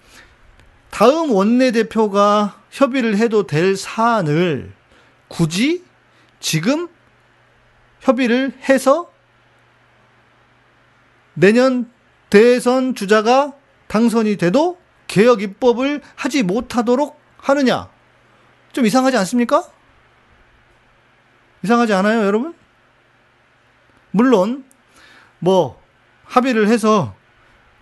[0.90, 4.72] 다음 원내대표가 협의를 해도 될 사안을
[5.28, 5.84] 굳이
[6.40, 6.88] 지금
[8.00, 9.10] 협의를 해서
[11.36, 11.90] 내년
[12.30, 13.52] 대선 주자가
[13.88, 17.88] 당선이 돼도 개혁 입법을 하지 못하도록 하느냐?
[18.72, 19.62] 좀 이상하지 않습니까?
[21.62, 22.54] 이상하지 않아요, 여러분?
[24.10, 24.64] 물론,
[25.38, 25.80] 뭐,
[26.24, 27.14] 합의를 해서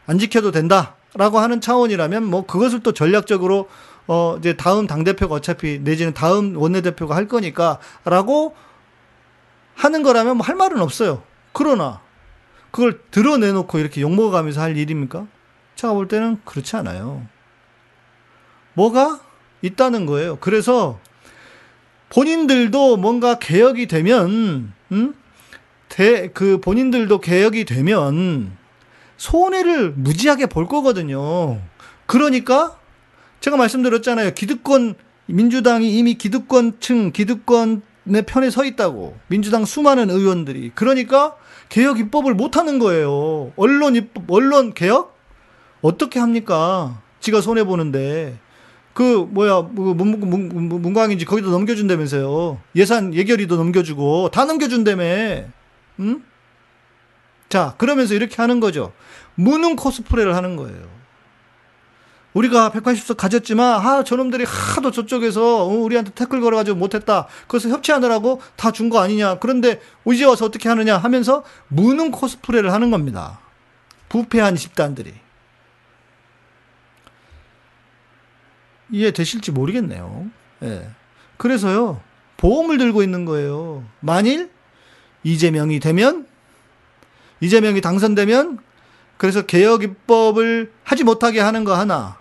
[0.06, 3.68] 안 지켜도 된다라고 하는 차원이라면, 뭐, 그것을 또 전략적으로,
[4.06, 8.54] 어, 이제 다음 당대표가 어차피, 내지는 다음 원내대표가 할 거니까, 라고
[9.74, 11.22] 하는 거라면 뭐 할 말은 없어요.
[11.52, 12.00] 그러나,
[12.74, 15.28] 그걸 드러내놓고 이렇게 욕먹어가면서 할 일입니까?
[15.76, 17.24] 제가 볼 때는 그렇지 않아요.
[18.72, 19.20] 뭐가
[19.62, 20.38] 있다는 거예요.
[20.40, 20.98] 그래서
[22.08, 25.14] 본인들도 뭔가 개혁이 되면, 음?
[25.88, 28.50] 대, 그 본인들도 개혁이 되면
[29.18, 31.60] 손해를 무지하게 볼 거거든요.
[32.06, 32.76] 그러니까
[33.38, 34.34] 제가 말씀드렸잖아요.
[34.34, 34.96] 기득권,
[35.26, 39.16] 민주당이 이미 기득권층, 기득권의 편에 서 있다고.
[39.28, 40.72] 민주당 수많은 의원들이.
[40.74, 41.36] 그러니까
[41.74, 43.50] 개혁 입법을 못 하는 거예요.
[43.56, 45.18] 언론 입법, 언론 개혁?
[45.82, 47.02] 어떻게 합니까?
[47.18, 48.38] 지가 손해 보는데.
[48.92, 52.60] 그 뭐야 문, 문, 문, 문광인지 거기도 넘겨준다면서요.
[52.76, 55.02] 예산 예결위도 넘겨주고 다 넘겨준다며.
[55.98, 56.22] 응?
[57.48, 58.92] 자 그러면서 이렇게 하는 거죠.
[59.34, 60.93] 무능 코스프레를 하는 거예요.
[62.34, 67.26] 우리가 180석 가졌지만 아 저놈들이 하도 저쪽에서 어, 우리한테 태클 걸어가지고 못했다.
[67.48, 69.38] 그래서 협치하느라고 다 준 거 아니냐.
[69.38, 69.80] 그런데
[70.12, 73.38] 이제 와서 어떻게 하느냐 하면서 무능 코스프레를 하는 겁니다.
[74.08, 75.14] 부패한 집단들이.
[78.90, 80.26] 이해되실지 모르겠네요.
[80.62, 80.88] 예.
[81.36, 82.00] 그래서요,
[82.36, 83.84] 보험을 들고 있는 거예요.
[84.00, 84.50] 만일
[85.24, 86.26] 이재명이 되면,
[87.40, 88.58] 이재명이 당선되면,
[89.16, 92.18] 그래서 개혁 입법을 하지 못하게 하는 거 하나,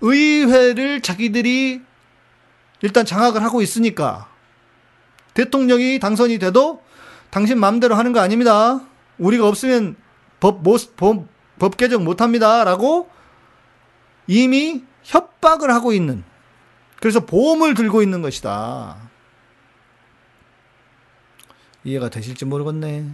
[0.00, 1.82] 의회를 자기들이
[2.82, 4.28] 일단 장악을 하고 있으니까
[5.34, 6.82] 대통령이 당선이 돼도
[7.30, 8.80] 당신 마음대로 하는 거 아닙니다.
[9.18, 9.96] 우리가 없으면
[10.40, 11.26] 법, 못, 법,
[11.58, 12.64] 법 개정 못 합니다.
[12.64, 13.10] 라고
[14.26, 16.24] 이미 협박을 하고 있는
[17.00, 18.96] 그래서 보험을 들고 있는 것이다.
[21.84, 23.12] 이해가 되실지 모르겠네.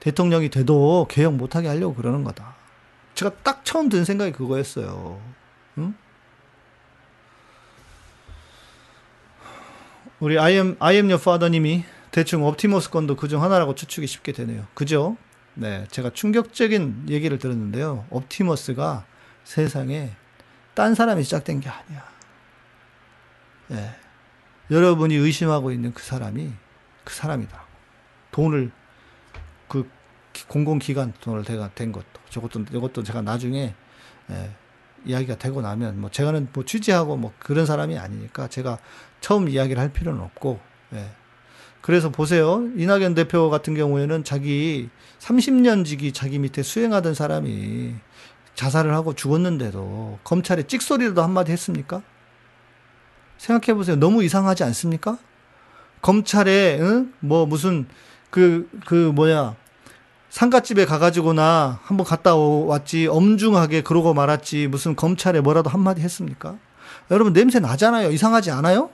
[0.00, 2.61] 대통령이 돼도 개혁 못하게 하려고 그러는 거다.
[3.14, 5.20] 제가 딱 처음 든 생각이 그거였어요.
[5.78, 5.94] 응?
[10.20, 14.66] 우리 am your father님이 대충 옵티머스 건도 그중 하나라고 추측이 쉽게 되네요.
[14.74, 15.16] 그죠?
[15.54, 15.86] 네.
[15.90, 18.06] 제가 충격적인 얘기를 들었는데요.
[18.10, 19.04] 옵티머스가
[19.44, 20.10] 세상에
[20.74, 22.04] 딴 사람이 시작된 게 아니야.
[23.68, 23.94] 네.
[24.70, 26.52] 여러분이 의심하고 있는 그 사람이
[27.04, 27.64] 그 사람이다.
[28.30, 28.70] 돈을
[29.68, 29.88] 그
[30.48, 33.74] 공공기관 돈을 대가 된 것도 저것도 이것도 제가 나중에
[34.30, 34.50] 예,
[35.04, 38.78] 이야기가 되고 나면 뭐 제가는 뭐 취재하고 뭐 그런 사람이 아니니까 제가
[39.20, 40.60] 처음 이야기를 할 필요는 없고
[40.94, 41.10] 예.
[41.80, 47.94] 그래서 보세요 이낙연 대표 같은 경우에는 자기 30년 지기 자기 밑에 수행하던 사람이
[48.54, 52.02] 자살을 하고 죽었는데도 검찰에 찍소리라도 한마디 했습니까?
[53.38, 55.18] 생각해 보세요 너무 이상하지 않습니까?
[56.00, 57.12] 검찰에 응?
[57.20, 57.86] 뭐 무슨
[58.30, 59.56] 그그 뭐야
[60.32, 66.56] 상가집에 가가지고나 한번 갔다 왔지 엄중하게 그러고 말았지 무슨 검찰에 뭐라도 한마디 했습니까?
[67.10, 68.10] 여러분 냄새 나잖아요.
[68.10, 68.88] 이상하지 않아요?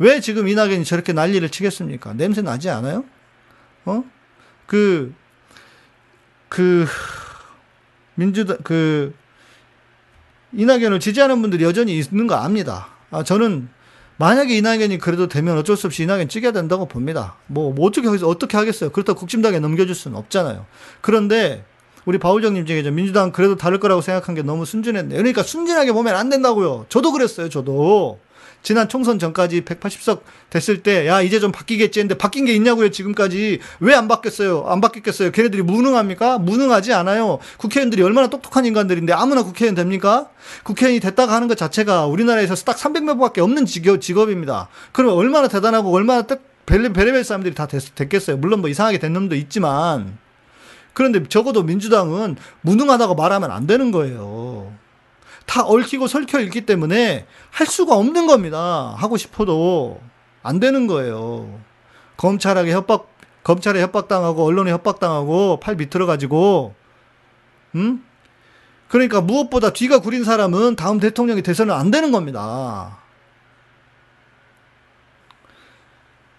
[0.00, 2.14] 왜 지금 이낙연이 저렇게 난리를 치겠습니까?
[2.14, 3.04] 냄새 나지 않아요?
[3.84, 4.02] 어?
[4.66, 5.14] 그,
[6.48, 6.86] 그,
[8.16, 9.14] 민주당, 그,
[10.54, 12.88] 이낙연을 지지하는 분들이 여전히 있는 거 압니다.
[13.12, 13.68] 아, 저는
[14.16, 17.36] 만약에 이낙연이 그래도 되면 어쩔 수 없이 이낙연 찍어야 된다고 봅니다.
[17.46, 18.08] 뭐, 뭐 어떻게?
[18.08, 18.90] 어떻게 하겠어요?
[18.90, 20.66] 그렇다고 국힘당에 넘겨줄 수는 없잖아요.
[21.00, 21.64] 그런데
[22.04, 25.16] 우리 바울정님 중에 민주당 그래도 다를 거라고 생각한 게 너무 순진했네.
[25.16, 26.86] 그러니까 순진하게 보면 안 된다고요.
[26.88, 27.48] 저도 그랬어요.
[27.48, 28.20] 저도.
[28.64, 33.60] 지난 총선 전까지 180석 됐을 때, 야, 이제 좀 바뀌겠지 했는데 바뀐 게 있냐고요, 지금까지.
[33.80, 34.64] 왜 안 바뀌었어요?
[34.66, 35.30] 안 바뀌겠어요?
[35.30, 36.38] 걔네들이 무능합니까?
[36.38, 37.38] 무능하지 않아요.
[37.58, 40.30] 국회의원들이 얼마나 똑똑한 인간들인데 아무나 국회의원 됩니까?
[40.64, 44.68] 국회의원이 됐다가 하는 것 자체가 우리나라에서 딱 300명 밖에 없는 직업, 직업입니다.
[44.92, 48.38] 그러면 얼마나 대단하고 얼마나 딱 벨레벨레 사람들이 다 됐, 됐겠어요.
[48.38, 50.16] 물론 뭐 이상하게 된 놈도 있지만.
[50.94, 54.72] 그런데 적어도 민주당은 무능하다고 말하면 안 되는 거예요.
[55.46, 58.94] 다 얽히고 설켜 있기 때문에 할 수가 없는 겁니다.
[58.96, 60.00] 하고 싶어도
[60.42, 61.60] 안 되는 거예요.
[62.16, 63.08] 검찰에게 협박,
[63.42, 66.74] 검찰에 협박당하고 언론에 협박당하고 팔 비틀어 가지고,
[67.74, 68.04] 음?
[68.88, 72.98] 그러니까 무엇보다 뒤가 구린 사람은 다음 대통령이 돼서는 안 되는 겁니다.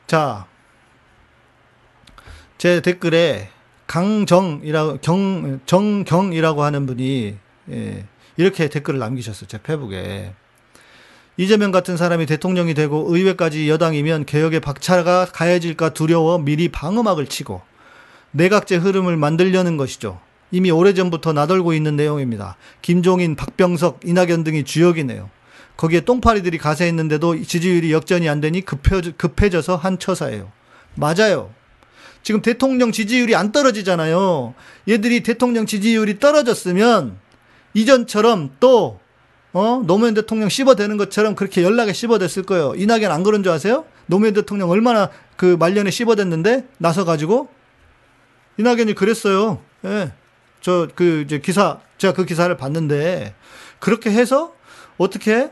[0.08, 0.46] 자,
[2.58, 3.50] 제 댓글에
[3.88, 7.38] 강정이라고 경 정경이라고 하는 분이
[7.72, 8.06] 예,
[8.38, 9.48] 이렇게 댓글을 남기셨어요.
[9.48, 10.34] 제 페북에.
[11.38, 17.62] 이재명 같은 사람이 대통령이 되고 의회까지 여당이면 개혁의 박차가 가해질까 두려워 미리 방어막을 치고
[18.32, 20.20] 내각제 흐름을 만들려는 것이죠.
[20.52, 22.56] 이미 오래전부터 나돌고 있는 내용입니다.
[22.82, 25.30] 김종인, 박병석, 이낙연 등이 주역이네요.
[25.76, 30.52] 거기에 똥파리들이 가세했는데도 지지율이 역전이 안 되니 급해, 급해져서 한 처사예요.
[30.96, 31.52] 맞아요.
[32.24, 34.54] 지금 대통령 지지율이 안 떨어지잖아요.
[34.88, 37.18] 얘들이 대통령 지지율이 떨어졌으면
[37.76, 39.00] 이전처럼 또
[39.54, 39.82] 어?
[39.86, 42.74] 노무현 대통령 씹어대는 것처럼 그렇게 연락에 씹어댔을 거예요.
[42.76, 43.86] 이낙연 안 그런 줄 아세요?
[44.08, 47.48] 노무현 대통령 얼마나 그 말년에 씹어댔는데 나서 가지고
[48.58, 49.60] 이낙연이 그랬어요.
[49.86, 50.12] 예.
[50.62, 53.36] 저 그 이제 기사 제가 그 기사를 봤는데
[53.80, 54.54] 그렇게 해서
[54.98, 55.52] 어떻게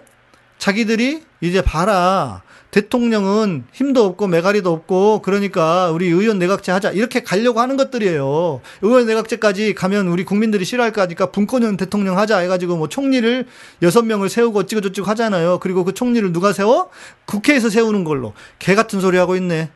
[0.57, 2.41] 자기들이 이제 봐라
[2.73, 8.61] 대통령은 힘도 없고 메가리도 없고 그러니까 우리 의원 내각제 하자 이렇게 가려고 하는 것들이에요.
[8.81, 13.45] 의원 내각제까지 가면 우리 국민들이 싫어할 거니까 분권형 대통령 하자 해가지고 뭐 총리를
[13.83, 15.59] 여섯 명을 세우고 어찌고저찌고 하잖아요.
[15.59, 16.89] 그리고 그 총리를 누가 세워?
[17.25, 19.69] 국회에서 세우는 걸로 개 같은 소리 하고 있네.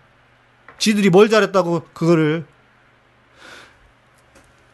[0.79, 2.45] 지들이 뭘 잘했다고 그거를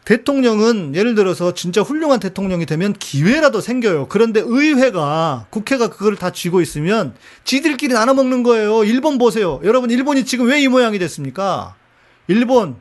[0.04, 4.08] 대통령은 예를 들어서 진짜 훌륭한 대통령이 되면 기회라도 생겨요.
[4.08, 8.84] 그런데 의회가 국회가 그거를 다 쥐고 있으면 지들끼리 나눠 먹는 거예요.
[8.84, 9.60] 일본 보세요.
[9.64, 11.74] 여러분 일본이 지금 왜 이 모양이 됐습니까?
[12.28, 12.76] 일본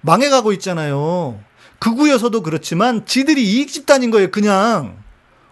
[0.00, 1.40] 망해가고 있잖아요.
[1.78, 4.30] 극우여서도 그렇지만 지들이 이익 집단인 거예요.
[4.30, 4.96] 그냥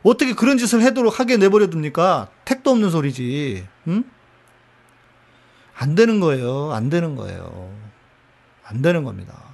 [0.02, 2.28] 어떻게 그런 짓을 해도록 하게 내버려 둡니까?
[2.46, 3.66] 택도 없는 소리지.
[3.88, 4.04] 응?
[5.76, 6.72] 안 되는 거예요.
[6.72, 7.70] 안 되는 거예요.
[8.64, 9.49] 안 되는 겁니다.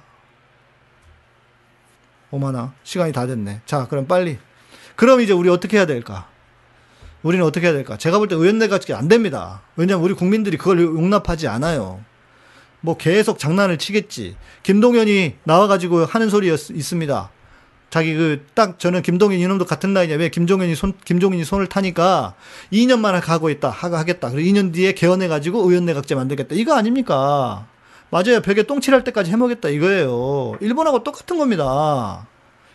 [2.31, 3.61] 오마나 시간이 다 됐네.
[3.65, 4.37] 자, 그럼 빨리.
[4.95, 6.27] 그럼 이제 우리 어떻게 해야 될까?
[7.23, 7.97] 우리는 어떻게 해야 될까?
[7.97, 9.61] 제가 볼 때 의원내각제 안 됩니다.
[9.75, 12.01] 왜냐면 우리 국민들이 그걸 용납하지 않아요.
[12.81, 14.35] 뭐 계속 장난을 치겠지.
[14.63, 17.29] 김동연이 나와가지고 하는 소리 있습니다.
[17.89, 20.17] 자기 그 딱 저는 김동인 이놈도 같은 라인이야.
[20.17, 22.35] 왜 김종인이 손 김종인이 손을 타니까
[22.71, 23.69] 2년만 가고 있다.
[23.69, 24.29] 하가 하겠다.
[24.29, 26.53] 그리고 2년 뒤에 개헌해 가지고 의원 내각제 만들겠다.
[26.55, 27.65] 이거 아닙니까?
[28.09, 28.41] 맞아요.
[28.41, 30.57] 벽에 똥칠할 때까지 해먹겠다 이거예요.
[30.61, 32.25] 일본하고 똑같은 겁니다.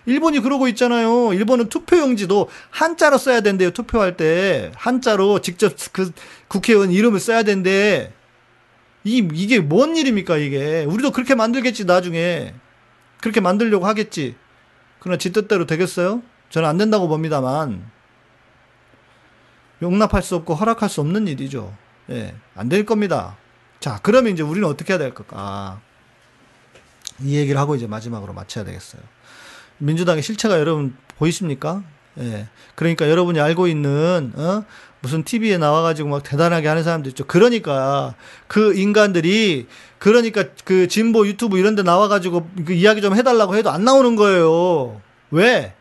[0.05, 1.33] 일본이 그러고 있잖아요.
[1.33, 3.70] 일본은 투표용지도 한자로 써야 된대요.
[3.70, 6.11] 투표할 때 한자로 직접 그
[6.49, 8.12] 국회의원 이름을 써야 된대.
[9.05, 10.85] 이 이게 뭔 일입니까 이게?
[10.85, 12.55] 우리도 그렇게 만들겠지 나중에
[13.20, 14.35] 그렇게 만들려고 하겠지.
[14.99, 16.22] 그러나 지 뜻대로 되겠어요?
[16.51, 17.85] 저는 안 된다고 봅니다만
[19.80, 21.74] 용납할 수 없고 허락할 수 없는 일이죠.
[22.11, 23.37] 예, 안 될 겁니다.
[23.83, 25.80] 자, 그러면 이제 우리는 어떻게 해야 될까?
[27.20, 29.03] 이 얘기를 하고 이제 마지막으로 마쳐야 되겠어요.
[29.78, 31.83] 민주당의 실체가 여러분 보이십니까?
[32.20, 32.47] 예.
[32.76, 34.64] 그러니까 여러분이 알고 있는, 어?
[35.01, 37.26] 무슨 TV에 나와가지고 막 대단하게 하는 사람들 있죠.
[37.26, 38.14] 그러니까
[38.47, 39.66] 그 인간들이,
[39.99, 45.01] 그러니까 그 진보 유튜브 이런 데 나와가지고 그 이야기 좀 해달라고 해도 안 나오는 거예요.
[45.33, 45.74] 왜?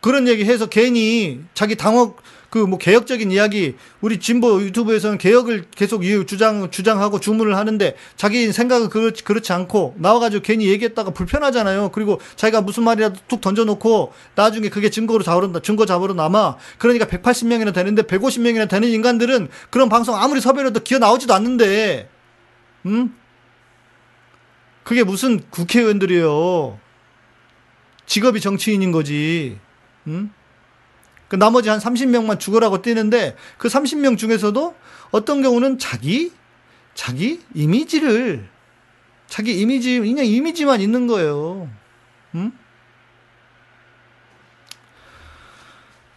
[0.00, 2.20] 그런 얘기 해서 괜히 자기 당혹
[2.52, 8.52] 그 뭐 개혁적인 이야기 우리 진보 유튜브에서는 개혁을 계속 이 주장 주장하고 주문을 하는데 자기
[8.52, 11.92] 생각은 그렇지 그렇지 않고 나와가지고 괜히 얘기했다가 불편하잖아요.
[11.92, 16.58] 그리고 자기가 무슨 말이라도 툭 던져놓고 나중에 그게 증거로 잡으러 증거 잡으러 남아.
[16.76, 22.10] 그러니까 180명이나 되는데 150명이나 되는 인간들은 그런 방송 아무리 섭외해도 기어 나오지도 않는데,
[22.84, 23.16] 음?
[24.82, 26.78] 그게 무슨 국회의원들이에요.
[28.04, 29.58] 직업이 정치인인 거지.
[30.06, 30.34] 음?
[31.32, 34.76] 그 나머지 한 30명만 죽으라고 뛰는데 그 30명 중에서도
[35.12, 36.30] 어떤 경우는 자기
[36.92, 38.46] 자기 이미지를
[39.28, 41.70] 자기 이미지 그냥 이미지만 있는 거예요.
[42.34, 42.52] 음?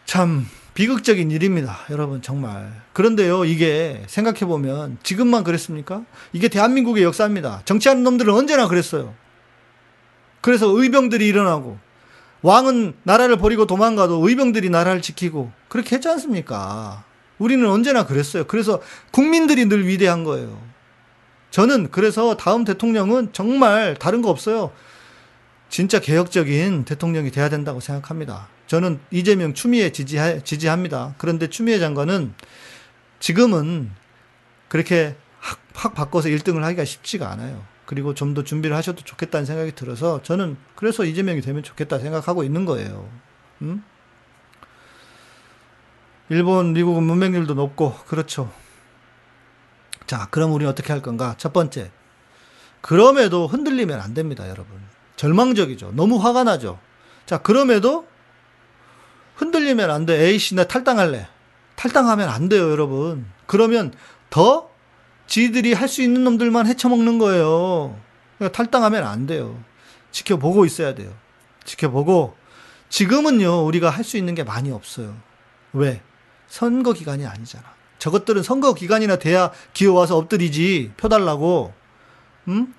[0.04, 1.80] 참 비극적인 일입니다.
[1.92, 2.74] 여러분 정말.
[2.92, 3.46] 그런데요.
[3.46, 6.04] 이게 생각해 보면 지금만 그랬습니까?
[6.34, 7.62] 이게 대한민국의 역사입니다.
[7.64, 9.16] 정치하는 놈들은 언제나 그랬어요.
[10.42, 11.85] 그래서 의병들이 일어나고
[12.46, 17.04] 왕은 나라를 버리고 도망가도 의병들이 나라를 지키고 그렇게 했지 않습니까?
[17.40, 18.44] 우리는 언제나 그랬어요.
[18.46, 20.62] 그래서 국민들이 늘 위대한 거예요.
[21.50, 24.72] 저는 그래서 다음 대통령은 정말 다른 거 없어요.
[25.70, 28.48] 진짜 개혁적인 대통령이 돼야 된다고 생각합니다.
[28.68, 31.16] 저는 이재명 추미애 지지하, 지지합니다.
[31.18, 32.36] 그런데 추미애 장관은
[33.20, 33.90] 지금은
[34.68, 37.64] 그렇게 확, 확 바꿔서 1등을 하기가 쉽지가 않아요.
[37.86, 42.66] 그리고 좀 더 준비를 하셔도 좋겠다는 생각이 들어서 저는 그래서 이재명이 되면 좋겠다 생각하고 있는
[42.66, 43.10] 거예요.
[43.62, 43.84] 음?
[46.30, 48.52] 일본, 미국은 문맹률도 높고 그렇죠.
[50.08, 51.36] 자, 그럼 우리는 어떻게 할 건가?
[51.38, 51.92] 첫 번째.
[52.82, 54.80] 그럼에도 흔들리면 안 됩니다, 여러분.
[55.16, 55.94] 절망적이죠.
[55.94, 56.80] 너무 화가 나죠.
[57.26, 58.08] 자, 그럼에도
[59.36, 60.20] 흔들리면 안 돼.
[60.26, 61.28] 에이씨, 나 탈당할래.
[61.76, 63.26] 탈당하면 안 돼요, 여러분.
[63.46, 63.94] 그러면
[64.30, 64.70] 더
[65.28, 67.98] 지들이 할 수 있는 놈들만 헤쳐먹는 거예요.
[68.38, 69.58] 그러니까 탈당하면 안 돼요.
[70.12, 71.12] 지켜보고 있어야 돼요.
[71.66, 72.36] 지켜보고
[72.90, 75.16] 지금은요 우리가 할 수 있는 게 많이 없어요.
[75.74, 76.02] 왜?
[76.48, 77.64] 선거 기간이 아니잖아.
[77.98, 81.74] 저것들은 선거 기간이나 돼야 기어와서 엎드리지 표 달라고.
[82.48, 82.74] 음?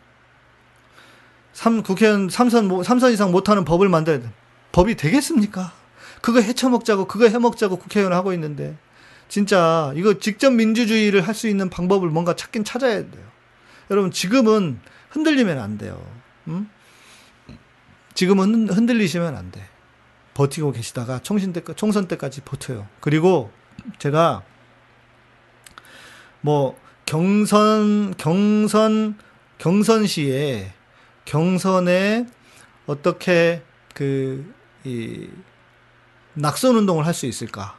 [1.53, 4.31] 3 국회의원 3선 3선 이상 못하는 법을 만들어야 돼.
[4.73, 5.73] 법이 되겠습니까?
[6.21, 8.77] 그거 헤쳐먹자고 그거 해먹자고 국회의원 하고 있는데
[9.29, 13.25] 진짜 이거 직접 민주주의를 할 수 있는 방법을 뭔가 찾긴 찾아야 돼요.
[13.91, 16.05] 여러분 지금은 흔들리면 안 돼요.
[16.49, 16.71] 음?
[18.15, 19.69] 지금은 흔들리시면 안 돼.
[20.35, 22.87] 버티고 계시다가 총신 때, 총선 때까지 버텨요.
[23.01, 23.51] 그리고
[23.99, 24.43] 제가
[26.41, 29.19] 뭐 경선 경선
[29.59, 30.73] 경선 시에
[31.25, 32.27] 경선에
[32.87, 33.63] 어떻게
[33.95, 34.57] 그
[34.87, 35.29] 이
[36.35, 37.77] 낙선 운동을 할 수 있을까?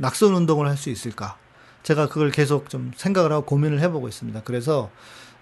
[0.00, 1.36] 낙선 운동을 할 수 있을까?
[1.82, 4.42] 제가 그걸 계속 좀 생각을 하고 고민을 해보고 있습니다.
[4.44, 4.90] 그래서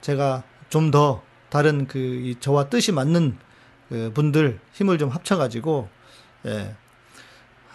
[0.00, 3.38] 제가 좀 더 다른 그 저와 뜻이 맞는
[3.88, 5.88] 그 분들 힘을 좀 합쳐가지고
[6.46, 6.76] 예,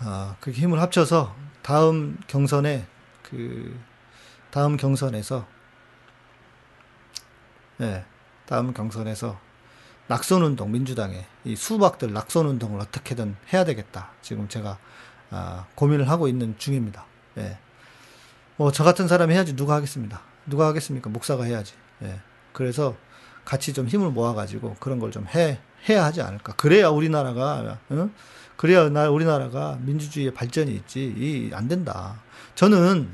[0.03, 2.85] 어, 그 힘을 합쳐서 다음 경선에
[3.23, 3.77] 그
[4.51, 5.47] 다음 경선에서
[7.81, 8.05] 예,
[8.45, 9.39] 다음 경선에서
[10.07, 14.11] 낙선 운동 민주당의 이 수박들 낙선 운동을 어떻게든 해야 되겠다.
[14.21, 14.77] 지금 제가
[15.33, 17.05] 아, 고민을 하고 있는 중입니다.
[17.37, 17.57] 예.
[18.55, 20.21] 뭐, 저 같은 사람이 해야지 누가 하겠습니다.
[20.45, 21.09] 누가 하겠습니까?
[21.09, 21.73] 목사가 해야지.
[22.03, 22.19] 예.
[22.53, 22.95] 그래서
[23.43, 25.59] 같이 좀 힘을 모아가지고 그런 걸 좀 해,
[25.89, 26.53] 해야 하지 않을까.
[26.53, 28.09] 그래야 우리나라가, 어?
[28.55, 31.13] 그래야 나, 우리나라가 민주주의의 발전이 있지.
[31.17, 32.21] 이, 안 된다.
[32.55, 33.09] 저는,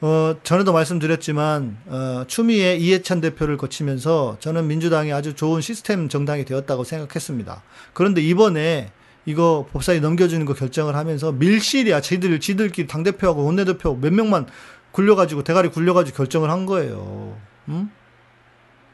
[0.00, 6.84] 어, 전에도 말씀드렸지만, 어, 추미애 이해찬 대표를 거치면서 저는 민주당이 아주 좋은 시스템 정당이 되었다고
[6.84, 7.62] 생각했습니다.
[7.92, 8.92] 그런데 이번에
[9.30, 12.00] 이거 법사위 넘겨주는 거 결정을 하면서 밀실이야.
[12.00, 14.46] 지들, 지들끼리 당 대표하고 원내 대표 몇 명만
[14.92, 17.38] 굴려가지고, 대가리 굴려가지고 결정을 한 거예요.
[17.68, 17.90] 음?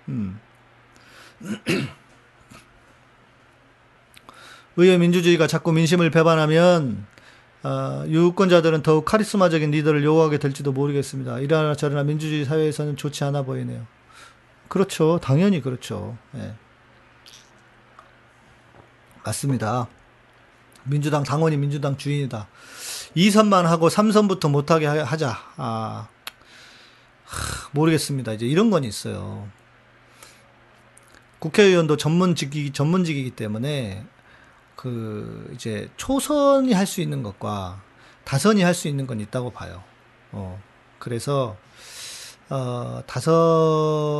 [0.08, 0.38] 음.
[4.76, 7.06] 의회 민주주의가 자꾸 민심을 배반하면
[7.62, 11.40] 어, 유권자들은 더욱 카리스마적인 리더를 요구하게 될지도 모르겠습니다.
[11.40, 13.86] 이러나 저러나 민주주의 사회에서는 좋지 않아 보이네요.
[14.68, 15.18] 그렇죠.
[15.22, 16.16] 당연히 그렇죠.
[16.36, 16.54] 예.
[19.24, 19.88] 맞습니다.
[20.88, 22.48] 민주당 당원이 민주당 주인이다.
[23.16, 25.38] 2선만 하고 3선부터 못하게 하- 하자.
[25.56, 26.08] 아,
[27.24, 28.32] 하, 모르겠습니다.
[28.32, 29.48] 이제 이런 건 있어요.
[31.38, 34.04] 국회의원도 전문직이 전문직이기 때문에
[34.74, 37.80] 그 이제 초선이 할 수 있는 것과
[38.24, 39.82] 다선이 할 수 있는 건 있다고 봐요.
[40.32, 40.60] 어.
[40.98, 41.56] 그래서
[42.48, 43.02] 어,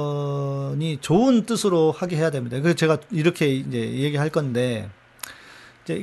[0.07, 2.59] 다선이 좋은 뜻으로 하게 해야 됩니다.
[2.61, 4.91] 그래서 제가 이렇게 이제 얘기할 건데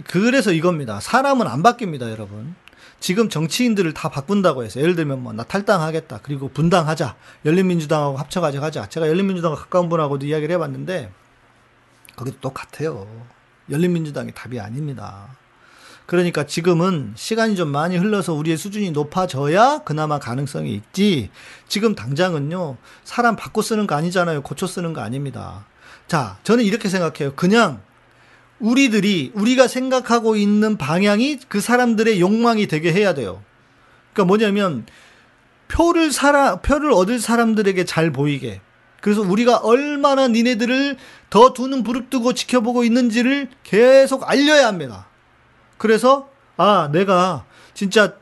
[0.08, 1.00] 그래서 이겁니다.
[1.00, 2.56] 사람은 안 바뀝니다, 여러분.
[3.00, 6.20] 지금 정치인들을 다 바꾼다고 해서 예를 들면 뭐 나 탈당하겠다.
[6.24, 7.16] 그리고 분당하자.
[7.44, 8.88] 열린민주당하고 합쳐가지고 하자.
[8.88, 11.12] 제가 열린민주당과 가까운 분하고도 이야기를 해봤는데
[12.16, 13.08] 거기도 똑같아요.
[13.70, 15.36] 열린민주당이 답이 아닙니다.
[16.06, 21.30] 그러니까 지금은 시간이 좀 많이 흘러서 우리의 수준이 높아져야 그나마 가능성이 있지.
[21.68, 24.44] 지금 당장은요, 사람 바꿔 쓰는 거 아니잖아요.
[24.44, 25.66] 고쳐 쓰는 거 아닙니다.
[26.08, 27.34] 자, 저는 이렇게 생각해요.
[27.36, 27.82] 그냥
[28.64, 33.44] 우리들이, 우리가 생각하고 있는 방향이 그 사람들의 욕망이 되게 해야 돼요.
[34.14, 34.86] 그러니까 뭐냐면,
[35.68, 38.62] 표를 사라, 표를 얻을 사람들에게 잘 보이게.
[39.02, 40.96] 그래서 우리가 얼마나 니네들을
[41.30, 45.08] 더 두는 부릅뜨고 지켜보고 있는지를 계속 알려야 합니다.
[45.78, 47.44] 그래서 아 내가
[47.74, 48.14] 진짜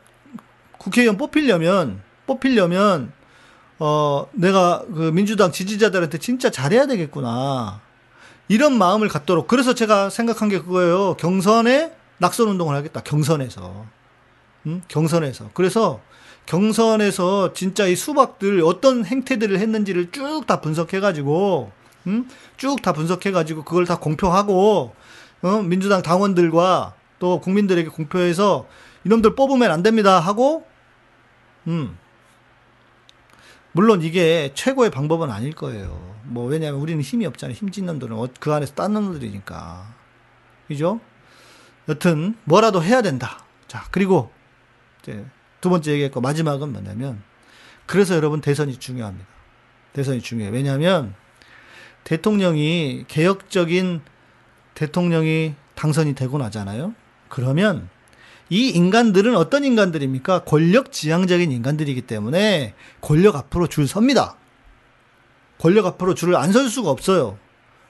[0.79, 3.11] 국회의원 뽑히려면 뽑히려면
[3.77, 7.81] 어 내가 그 민주당 지지자들한테 진짜 잘해야 되겠구나
[8.51, 13.85] 이런 마음을 갖도록 그래서 제가 생각한 게 그거예요 경선에 낙선 운동을 하겠다 경선에서
[14.65, 14.81] 음?
[14.89, 16.01] 경선에서 그래서
[16.47, 21.71] 경선에서 진짜 이 수박들 어떤 행태들을 했는지를 쭉 다 분석해가지고
[22.07, 22.27] 음?
[22.57, 24.93] 쭉 다 분석해가지고 그걸 다 공표하고
[25.43, 25.61] 어?
[25.61, 28.67] 민주당 당원들과 또 국민들에게 공표해서
[29.05, 30.67] 이놈들 뽑으면 안 됩니다 하고
[31.67, 31.97] 음
[33.71, 36.10] 물론 이게 최고의 방법은 아닐 거예요.
[36.31, 37.55] 뭐 왜냐하면 우리는 힘이 없잖아요.
[37.55, 39.93] 힘진 놈들은 어- 그 안에서 딴 놈들이니까
[40.67, 40.99] 그죠?
[41.89, 43.43] 여튼 뭐라도 해야 된다.
[43.67, 44.31] 자 그리고
[45.01, 45.25] 이제
[45.59, 47.21] 두 번째 얘기했고 마지막은 뭐냐면
[47.85, 49.27] 그래서 여러분 대선이 중요합니다.
[49.93, 50.53] 대선이 중요해요.
[50.53, 51.13] 왜냐하면
[52.05, 54.01] 대통령이 개혁적인
[54.73, 56.93] 대통령이 당선이 되고 나잖아요.
[57.29, 57.89] 그러면
[58.49, 60.43] 이 인간들은 어떤 인간들입니까?
[60.43, 64.35] 권력 지향적인 인간들이기 때문에 권력 앞으로 줄 섭니다.
[65.61, 67.37] 권력 앞으로 줄을 안 설 수가 없어요.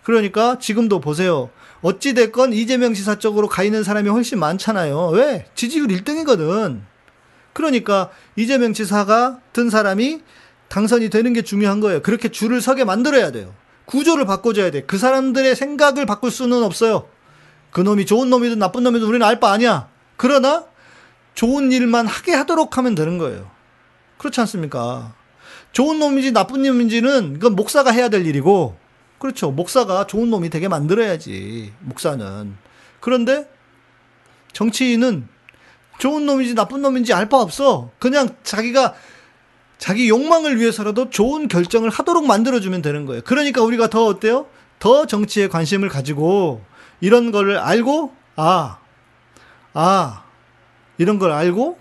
[0.04, 1.50] 그러니까 지금도 보세요.
[1.82, 5.10] 어찌됐건 이재명 지사 쪽으로 가 있는 사람이 훨씬 많잖아요.
[5.10, 5.46] 왜?
[5.56, 6.82] 지지율 1등이거든.
[7.54, 10.22] 그러니까 이재명 지사가 든 사람이
[10.70, 12.02] 당선이 되는 게 중요한 거예요.
[12.02, 13.54] 그렇게 줄을 서게 만들어야 돼요.
[13.86, 14.84] 구조를 바꿔줘야 돼.
[14.84, 17.08] 그 사람들의 생각을 바꿀 수는 없어요.
[17.72, 19.88] 그 놈이 좋은 놈이든 나쁜 놈이든 우리는 알 바 아니야.
[20.18, 20.66] 그러나
[21.36, 23.50] 좋은 일만 하게 하도록 하면 되는 거예요.
[24.18, 25.14] 그렇지 않습니까?
[25.72, 28.76] 좋은 놈인지 나쁜 놈인지는 그건 목사가 해야 될 일이고,
[29.20, 29.52] 그렇죠.
[29.52, 31.74] 목사가 좋은 놈이 되게 만들어야지.
[31.80, 32.56] 목사는.
[33.00, 33.50] 그런데
[34.54, 35.28] 정치인은
[36.00, 37.92] 좋은 놈인지 나쁜 놈인지 알 바 없어.
[38.00, 38.96] 그냥 자기가
[39.78, 43.22] 자기 욕망을 위해서라도 좋은 결정을 하도록 만들어주면 되는 거예요.
[43.24, 44.48] 그러니까 우리가 더 어때요?
[44.80, 46.64] 더 정치에 관심을 가지고
[47.00, 48.80] 이런 거를 알고, 아,
[49.74, 50.24] 아,
[50.98, 51.80] 이런 걸 알고,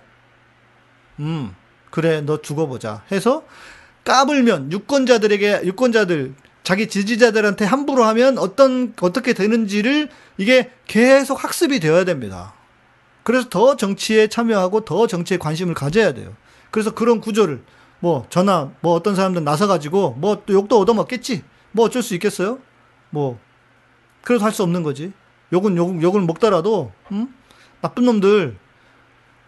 [1.21, 1.55] 음,
[1.91, 3.03] 그래, 너 두고 보자.
[3.11, 3.43] 해서
[4.05, 12.55] 까불면 유권자들에게, 유권자들, 자기 지지자들한테 함부로 하면 어떤, 어떻게 되는지를 이게 계속 학습이 되어야 됩니다.
[13.23, 16.35] 그래서 더 정치에 참여하고 더 정치에 관심을 가져야 돼요.
[16.71, 17.63] 그래서 그런 구조를
[18.01, 21.43] 뭐 전화 뭐 어떤 사람들 나서 가지고 뭐 또 욕도 얻어먹겠지.
[21.73, 22.59] 뭐 어쩔 수 있겠어요?
[23.11, 23.39] 뭐
[24.23, 25.13] 그래도 할 수 없는 거지.
[25.53, 27.35] 욕은 욕 욕을 먹더라도 음?
[27.83, 28.57] 나쁜 놈들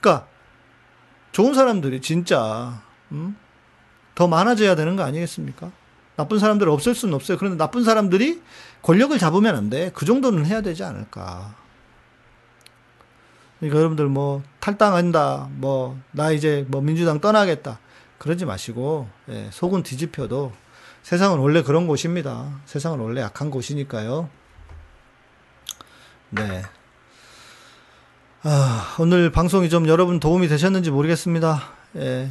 [0.00, 0.26] 그러니까
[1.32, 2.82] 좋은 사람들이 진짜
[3.12, 3.36] 음?
[4.14, 5.70] 더 많아져야 되는 거 아니겠습니까?
[6.16, 7.38] 나쁜 사람들 없을 수는 없어요.
[7.38, 8.42] 그런데 나쁜 사람들이
[8.82, 9.90] 권력을 잡으면 안 돼.
[9.94, 11.54] 그 정도는 해야 되지 않을까.
[13.58, 17.78] 그러니까 여러분들 뭐 탈당한다, 뭐 나 이제 뭐 민주당 떠나겠다
[18.18, 20.52] 그러지 마시고 예, 속은 뒤집혀도
[21.02, 22.60] 세상은 원래 그런 곳입니다.
[22.66, 24.28] 세상은 원래 약한 곳이니까요.
[26.30, 26.62] 네.
[28.44, 31.62] 아, 오늘 방송이 좀 여러분 도움이 되셨는지 모르겠습니다.
[31.96, 32.30] 예.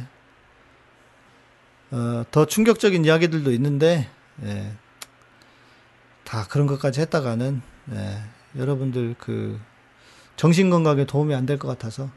[1.92, 4.08] 어, 더 충격적인 이야기들도 있는데
[4.44, 4.72] 예.
[6.24, 7.60] 다 그런 것까지 했다가는
[7.92, 8.22] 예,
[8.58, 9.58] 여러분들 그
[10.36, 12.08] 정신 건강에 도움이 안 될 것 같아서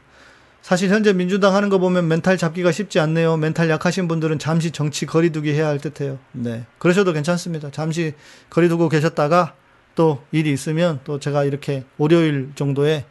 [0.62, 3.36] 사실 현재 민주당 하는 거 보면 멘탈 잡기가 쉽지 않네요.
[3.36, 6.18] 멘탈 약하신 분들은 잠시 정치 거리두기 해야 할 듯해요.
[6.32, 6.64] 네.
[6.78, 7.70] 그러셔도 괜찮습니다.
[7.70, 8.14] 잠시
[8.50, 9.54] 거리두고 계셨다가
[9.94, 13.04] 또 일이 있으면 또 제가 이렇게 월요일 정도에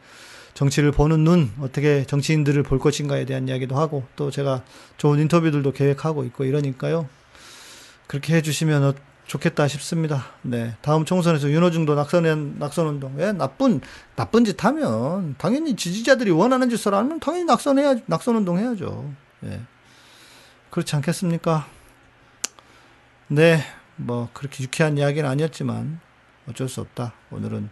[0.55, 4.63] 정치를 보는 눈, 어떻게 정치인들을 볼 것인가에 대한 이야기도 하고 또 제가
[4.97, 7.07] 좋은 인터뷰들도 계획하고 있고 이러니까요.
[8.07, 8.93] 그렇게 해주시면 어-
[9.25, 10.23] 좋겠다 싶습니다.
[10.43, 10.75] 네.
[10.81, 13.15] 다음 총선에서 윤호중도 낙선, 낙선운동.
[13.17, 13.33] 왜?
[13.33, 13.81] 나쁜,
[14.15, 19.11] 나쁜 짓 하면 당연히 지지자들이 원하는 짓을 하면 당연히 낙선해야, 낙선운동 해야죠.
[19.45, 19.59] 예.
[20.69, 21.67] 그렇지 않겠습니까?
[23.27, 23.61] 네.
[23.97, 25.99] 뭐, 그렇게 유쾌한 이야기는 아니었지만
[26.47, 27.13] 어쩔 수 없다.
[27.31, 27.69] 오늘은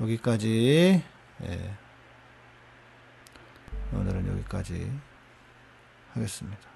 [0.00, 1.02] 여기까지.
[1.46, 1.74] 예.
[3.94, 4.90] 오늘은 여기까지
[6.12, 6.74] 하겠습니다.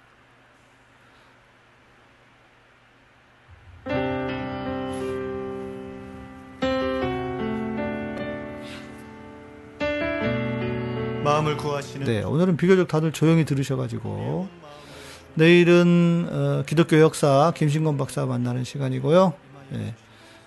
[11.24, 14.48] 마음을 구하시는 네, 오늘은 비교적 다들 조용히 들으셔가지고
[15.34, 19.34] 내일은 어, 기독교 역사 김신건 박사 만나는 시간이고요.
[19.74, 19.94] 예.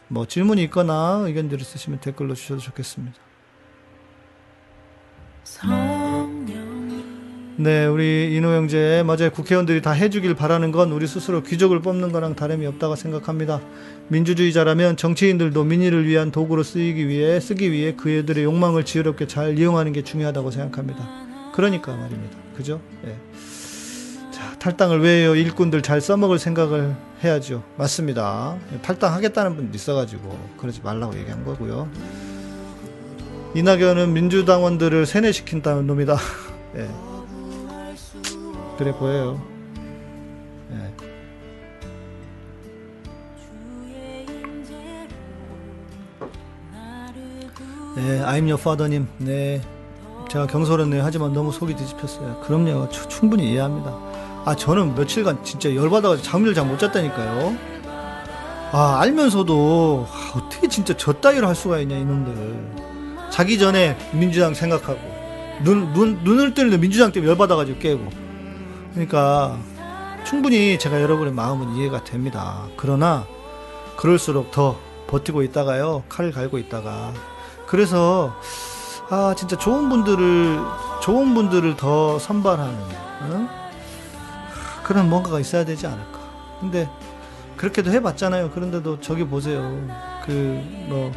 [0.07, 3.17] 뭐 질문이 있거나 의견들을 쓰시면 댓글로 주셔도 좋겠습니다.
[7.61, 9.29] 네, 우리 인호 형제 맞아요.
[9.29, 13.61] 국회의원들이 다 해주길 바라는 건 우리 스스로 귀족을 뽑는 거랑 다름이 없다고 생각합니다.
[14.07, 20.03] 민주주의자라면 정치인들도 민의를 위한 도구로 쓰이기 위해 쓰기 위해 그애들의 욕망을 지혜롭게 잘 이용하는 게
[20.03, 21.07] 중요하다고 생각합니다.
[21.53, 22.35] 그러니까 말입니다.
[22.57, 22.81] 그죠?
[23.05, 23.15] 예.
[24.31, 25.35] 자, 탈당을 왜 해요?
[25.35, 27.61] 일꾼들 잘 써먹을 생각을 해야죠.
[27.77, 28.57] 맞습니다.
[28.81, 31.87] 탈당하겠다는 분도 있어가지고 그러지 말라고 얘기한 거고요.
[33.53, 36.17] 이낙연은 민주당원들을 세뇌시킨다는 놈이다.
[36.77, 37.10] 예.
[38.81, 39.39] 그래 보여요.
[40.71, 40.91] 예.
[47.95, 49.07] 네, I'm your father님.
[49.19, 49.61] 네.
[50.29, 51.03] 제가 경솔했네요.
[51.03, 52.39] 하지만 너무 속이 뒤집혔어요.
[52.45, 52.89] 그럼요.
[52.89, 53.93] 추- 충분히 이해합니다.
[54.45, 57.55] 아, 저는 며칠간 진짜 열받아가지고 잠을 잘 못 잤다니까요.
[58.71, 63.29] 아, 알면서도, 아, 어떻게 진짜 저 따위로 할 수가 있냐, 이놈들.
[63.29, 64.99] 자기 전에 민주당 생각하고,
[65.63, 68.30] 눈, 눈, 눈을 뜨는데 민주당 때문에 열받아가지고 깨고.
[68.93, 69.57] 그러니까,
[70.25, 72.67] 충분히 제가 여러분의 마음은 이해가 됩니다.
[72.77, 73.25] 그러나,
[73.97, 74.77] 그럴수록 더
[75.07, 77.13] 버티고 있다가요, 칼을 갈고 있다가.
[77.67, 78.33] 그래서,
[79.09, 80.59] 아, 진짜 좋은 분들을,
[81.01, 82.75] 좋은 분들을 더 선발하는,
[83.23, 83.49] 응?
[84.83, 86.19] 그런 뭔가가 있어야 되지 않을까.
[86.59, 86.89] 근데,
[87.57, 88.51] 그렇게도 해봤잖아요.
[88.51, 89.61] 그런데도 저기 보세요.
[90.25, 90.31] 그,
[90.87, 91.11] 뭐,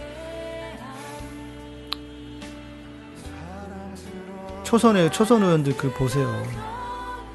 [4.62, 6.73] 초선의, 초선 의원들 그 보세요.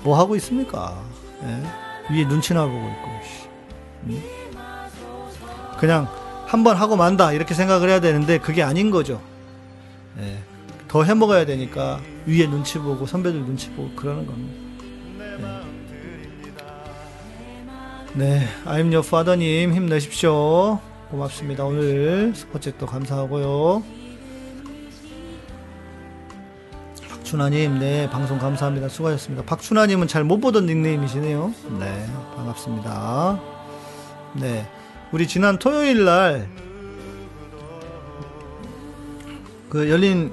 [0.03, 1.01] 뭐 하고 있습니까?
[1.43, 2.13] 예?
[2.13, 3.47] 위에 눈치나 보고 있고, 씨.
[4.05, 4.23] 음?
[5.77, 6.07] 그냥
[6.45, 7.31] 한 번 하고 만다.
[7.33, 9.21] 이렇게 생각을 해야 되는데, 그게 아닌 거죠.
[10.19, 10.39] 예.
[10.87, 14.69] 더 해먹어야 되니까, 위에 눈치 보고, 선배들 눈치 보고, 그러는 겁니다.
[18.15, 20.79] 네, I'm your father님 힘내십시오.
[21.11, 21.63] 고맙습니다.
[21.65, 23.83] 오늘 스포츠도 감사하고요.
[27.29, 28.89] 박춘하님, 네, 방송 감사합니다.
[28.89, 29.43] 수고하셨습니다.
[29.45, 31.53] 박춘하님은 잘 못 보던 닉네임이시네요.
[31.79, 33.39] 네, 반갑습니다.
[34.33, 34.67] 네,
[35.11, 36.49] 우리 지난 토요일 날,
[39.69, 40.31] 그 열린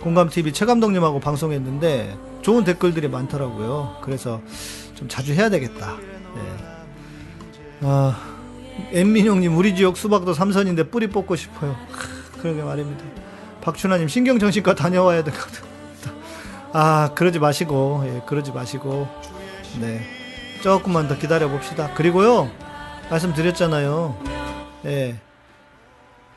[0.00, 3.98] 공감TV 최 감독님하고 방송했는데, 좋은 댓글들이 많더라고요.
[4.02, 4.40] 그래서
[4.96, 5.98] 좀 자주 해야 되겠다.
[6.34, 6.42] 네.
[7.82, 8.16] 아,
[8.90, 11.76] 엠민용님, 우리 지역 수박도 삼선인데 뿌리 뽑고 싶어요.
[11.92, 13.27] 크, 그러게 말입니다.
[13.68, 15.62] 박춘하님, 신경정신과 다녀와야 되거든.
[16.72, 19.06] 아, 그러지 마시고, 예, 그러지 마시고,
[19.78, 20.00] 네.
[20.62, 21.92] 조금만 더 기다려 봅시다.
[21.92, 22.50] 그리고요,
[23.10, 24.18] 말씀드렸잖아요.
[24.86, 25.20] 예.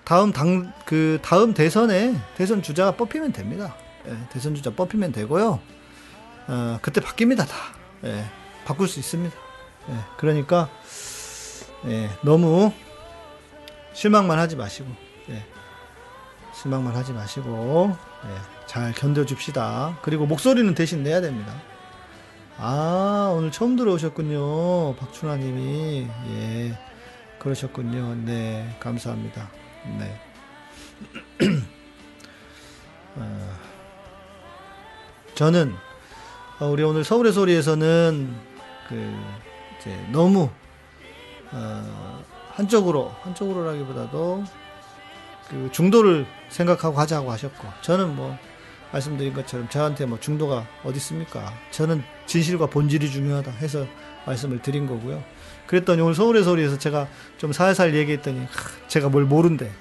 [0.04, 3.76] 다음 당, 그, 다음 대선에, 대선 주자가 뽑히면 됩니다.
[4.08, 5.60] 예, 대선 주자 뽑히면 되고요.
[6.48, 7.56] 어, 그때 바뀝니다, 다.
[8.04, 8.26] 예,
[8.66, 9.34] 바꿀 수 있습니다.
[9.90, 10.68] 예, 그러니까,
[11.86, 12.74] 예, 너무
[13.94, 15.11] 실망만 하지 마시고, 예,
[16.62, 19.98] 실망만 하지 마시고, 예, 잘 견뎌줍시다.
[20.04, 21.54] 그리고 목소리는 대신 내야 됩니다.
[22.58, 24.96] 아, 오늘 처음 들어오셨군요.
[24.98, 26.08] 박춘하님이.
[26.30, 26.80] 예,
[27.40, 28.14] 그러셨군요.
[28.26, 29.50] 네, 감사합니다.
[29.98, 30.22] 네.
[33.16, 33.50] 어,
[35.34, 35.74] 저는
[36.60, 38.36] 어, 우리 오늘 서울의 소리에서는
[38.88, 39.16] 그
[39.80, 40.52] 이제 너무
[41.52, 44.44] 어, 한쪽으로 한쪽으로라기보다도
[45.50, 48.38] 그 중도를 생각하고 하자고 하셨고 저는 뭐
[48.92, 51.54] 말씀드린 것처럼 저한테 뭐 중도가 어디 있습니까?
[51.72, 53.88] 저는 진실과 본질이 중요하다 해서
[54.26, 55.24] 말씀을 드린 거고요.
[55.68, 57.08] 그랬더니 오늘 서울의 소리에서 제가
[57.38, 58.48] 좀 살살 얘기했더니 하,
[58.90, 59.72] 제가 뭘 모른대.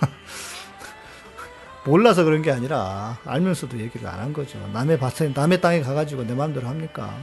[1.86, 4.58] 몰라서 그런 게 아니라 알면서도 얘기를 안 한 거죠.
[4.72, 7.16] 남의 밭에 남의 땅에 가가지고 내 마음대로 합니까?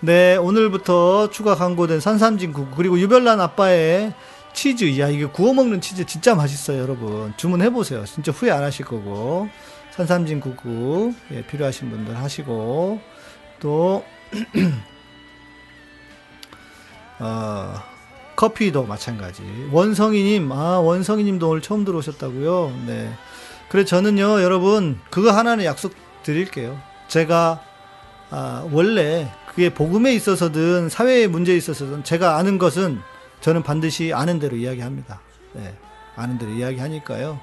[0.00, 4.12] 네 오늘부터 추가 광고된 산삼진9 그리고 유별난 아빠의
[4.52, 7.32] 치즈, 야, 이게 구워 먹는 치즈 진짜 맛있어요, 여러분.
[7.36, 8.04] 주문해 보세요.
[8.04, 9.48] 진짜 후회 안 하실 거고.
[9.92, 13.00] 산삼진 구구, 예, 필요하신 분들 하시고,
[13.60, 14.04] 또,
[17.20, 17.74] 어,
[18.36, 19.42] 커피도 마찬가지.
[19.70, 22.84] 원성이님, 아, 원성이님도 오늘 처음 들어오셨다고요?
[22.86, 23.12] 네.
[23.68, 26.80] 그래, 저는요, 여러분, 그거 하나는 약속 드릴게요.
[27.08, 27.62] 제가,
[28.30, 33.00] 아, 원래 그게 복음에 있어서든 사회의 문제에 있어서든 제가 아는 것은
[33.42, 35.20] 저는 반드시 아는 대로 이야기합니다.
[35.52, 35.74] 네.
[36.16, 37.38] 아는 대로 이야기하니까요.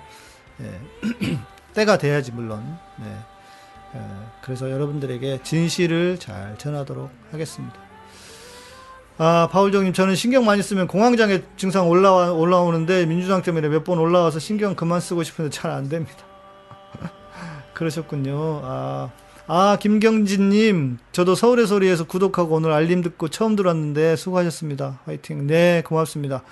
[0.57, 0.79] 네.
[1.73, 2.77] 때가 돼야지, 물론.
[2.97, 3.05] 네.
[3.95, 4.01] 에,
[4.41, 7.75] 그래서 여러분들에게 진실을 잘 전하도록 하겠습니다.
[9.17, 14.39] 아, 바울정님, 저는 신경 많이 쓰면 공황장애 증상 올라와, 올라오는데 민주당 때문에 몇 번 올라와서
[14.39, 16.17] 신경 그만 쓰고 싶은데 잘 안 됩니다.
[17.73, 18.61] 그러셨군요.
[18.63, 19.09] 아,
[19.51, 24.99] 아, 김경진님, 저도 서울의 소리에서 구독하고 오늘 알림 듣고 처음 들었는데 수고하셨습니다.
[25.05, 25.47] 화이팅.
[25.47, 26.43] 네, 고맙습니다.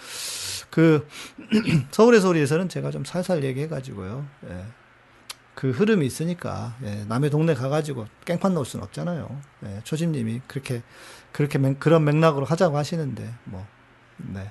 [0.71, 1.07] 그,
[1.91, 4.25] 서울의 소리에서는 제가 좀 살살 얘기해가지고요.
[4.49, 4.63] 예.
[5.53, 9.29] 그 흐름이 있으니까, 예, 남의 동네 가가지고 깽판 넣을 수는 없잖아요.
[9.67, 10.81] 예, 초심님이 그렇게,
[11.31, 13.63] 그렇게 맥- 그런 맥락으로 하자고 하시는데, 뭐,
[14.17, 14.49] 네.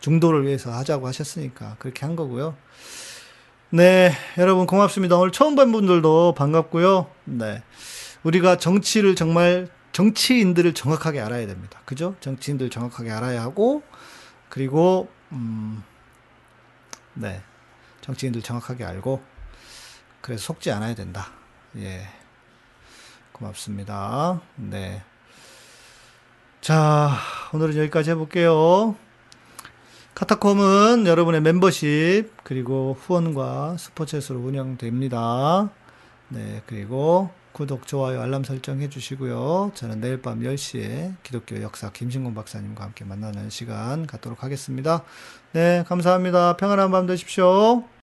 [0.00, 2.54] 중도를 위해서 하자고 하셨으니까 그렇게 한 거고요.
[3.74, 5.16] 네, 여러분 고맙습니다.
[5.16, 7.06] 오늘 처음 본 분들도 반갑고요.
[7.24, 7.62] 네.
[8.22, 11.80] 우리가 정치를 정말 정치인들을 정확하게 알아야 됩니다.
[11.86, 12.14] 그죠?
[12.20, 13.82] 정치인들 정확하게 알아야 하고
[14.50, 15.82] 그리고 음
[17.14, 17.40] 네.
[18.02, 19.22] 정치인들 정확하게 알고
[20.20, 21.28] 그래서 속지 않아야 된다.
[21.78, 22.06] 예.
[23.32, 24.42] 고맙습니다.
[24.56, 25.02] 네.
[26.60, 27.16] 자,
[27.54, 28.96] 오늘은 여기까지 해 볼게요.
[30.22, 35.68] 카타콤은 여러분의 멤버십 그리고 후원과 스포츠에서 운영됩니다.
[36.28, 39.72] 네, 그리고 구독, 좋아요, 알람 설정 해주시고요.
[39.74, 45.02] 저는 내일 밤 10시에 기독교 역사 김신곤 박사님과 함께 만나는 시간 갖도록 하겠습니다.
[45.54, 46.56] 네, 감사합니다.
[46.56, 47.82] 평안한 밤 되십시오.